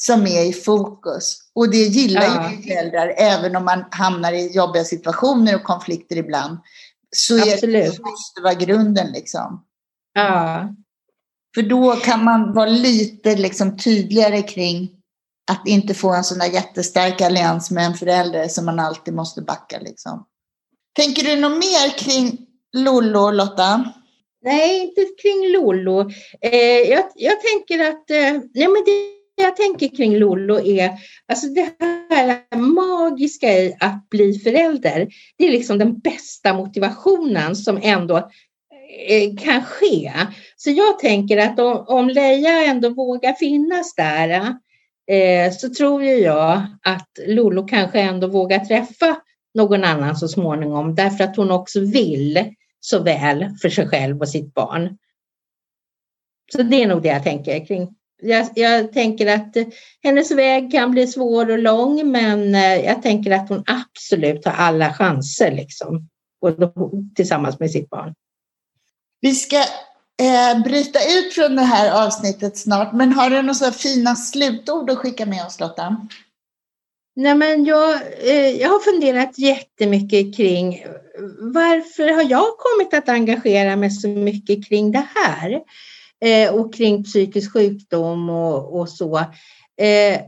[0.01, 1.39] som är i fokus.
[1.55, 2.51] Och det gillar ja.
[2.51, 6.59] ju föräldrar, även om man hamnar i jobbiga situationer och konflikter ibland.
[7.17, 9.65] Så är det måste vara grunden liksom.
[10.15, 10.75] Ja.
[11.55, 14.91] För då kan man vara lite liksom tydligare kring
[15.51, 19.43] att inte få en sån där jättestark allians med en förälder som man alltid måste
[19.43, 19.79] backa.
[19.79, 20.27] Liksom.
[20.97, 23.93] Tänker du något mer kring Lollo, Lotta?
[24.43, 26.11] Nej, inte kring Lollo.
[26.41, 30.91] Eh, jag, jag, tänker att eh, nej, men det jag tänker kring Lollo är
[31.29, 31.71] alltså det
[32.11, 35.09] här magiska i att bli förälder.
[35.39, 38.17] Det är liksom den bästa motivationen som ändå
[39.09, 40.13] eh, kan ske.
[40.57, 44.31] Så jag tänker att om, om Leia ändå vågar finnas där
[45.11, 49.17] eh, så tror jag att Lollo kanske ändå vågar träffa
[49.55, 54.29] någon annan så småningom därför att hon också vill så väl för sig själv och
[54.29, 54.99] sitt barn.
[56.53, 57.89] Så det är nog det jag tänker kring.
[58.23, 59.57] Jag, jag tänker att
[60.03, 64.53] hennes väg kan bli svår och lång men eh, jag tänker att hon absolut har
[64.53, 66.09] alla chanser liksom.
[67.17, 68.15] tillsammans med sitt barn.
[69.21, 74.17] Vi ska eh, bryta ut från det här avsnittet snart, men har du några fina
[74.17, 76.09] slutord att skicka med oss Lotta?
[77.21, 80.85] Nej, men jag, eh, jag har funderat jättemycket kring
[81.39, 85.61] varför har jag kommit att engagera mig så mycket kring det här?
[86.25, 89.19] Eh, och kring psykisk sjukdom och, och så.
[89.81, 90.21] Eh,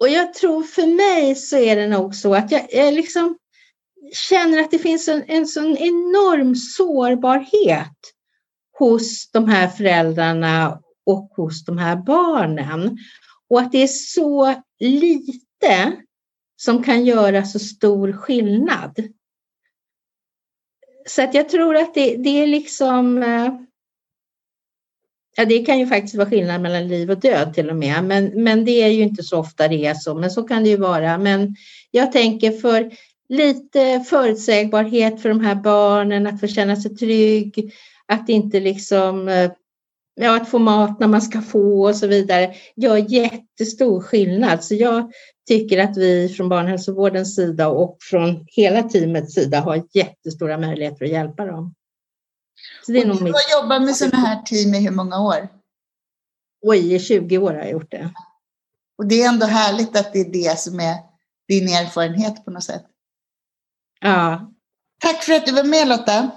[0.00, 3.36] och jag tror för mig så är det nog så att jag, jag liksom
[4.12, 7.98] känner att det finns en, en sån enorm sårbarhet
[8.78, 12.98] hos de här föräldrarna och hos de här barnen.
[13.50, 15.92] Och att det är så lite
[16.64, 19.02] som kan göra så stor skillnad.
[21.06, 23.54] Så att jag tror att det, det är liksom eh,
[25.36, 28.44] Ja, det kan ju faktiskt vara skillnad mellan liv och död till och med, men,
[28.44, 30.76] men det är ju inte så ofta det är så, men så kan det ju
[30.76, 31.18] vara.
[31.18, 31.56] Men
[31.90, 32.90] jag tänker för
[33.28, 37.72] lite förutsägbarhet för de här barnen, att få känna sig trygg,
[38.06, 39.50] att inte liksom eh,
[40.14, 44.64] ja, att få mat när man ska få och så vidare gör jättestor skillnad.
[44.64, 45.12] Så jag
[45.46, 51.10] tycker att vi från barnhälsovårdens sida och från hela teamets sida har jättestora möjligheter att
[51.10, 51.74] hjälpa dem.
[52.86, 55.48] Så det är och du har jobbat med sådana här team i hur många år?
[56.60, 58.10] Oj, i 20 år har jag gjort det.
[58.98, 60.96] Och det är ändå härligt att det är det som är
[61.48, 62.84] din erfarenhet på något sätt.
[64.00, 64.52] Ja.
[65.00, 66.30] Tack för att du var med Lotta.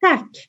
[0.00, 0.48] Tack.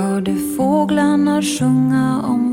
[0.00, 2.49] Hörde fåglarna sjunga om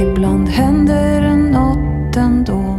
[0.00, 2.78] Ibland händer det något ändå.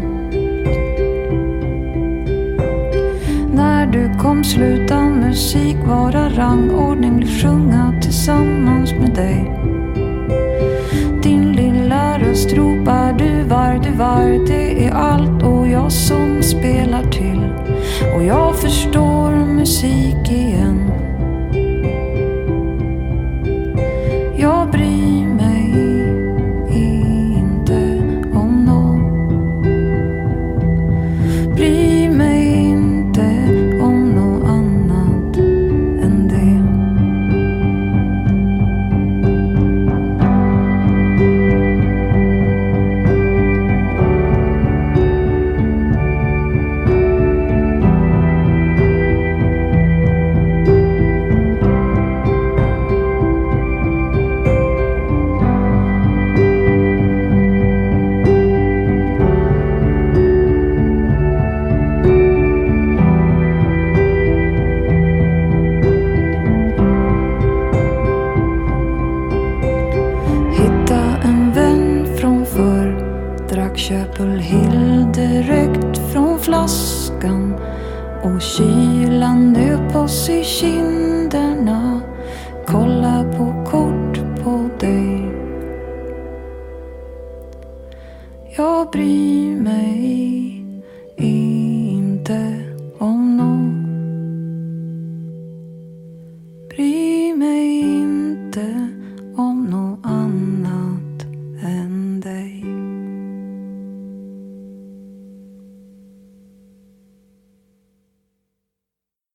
[3.53, 9.51] När du kom sluta musik vara rangordning Vill sjunga tillsammans med dig.
[11.23, 17.03] Din lilla röst ropar du var, du var Det är allt och jag som spelar
[17.03, 17.45] till.
[18.15, 20.80] Och jag förstår musik igen.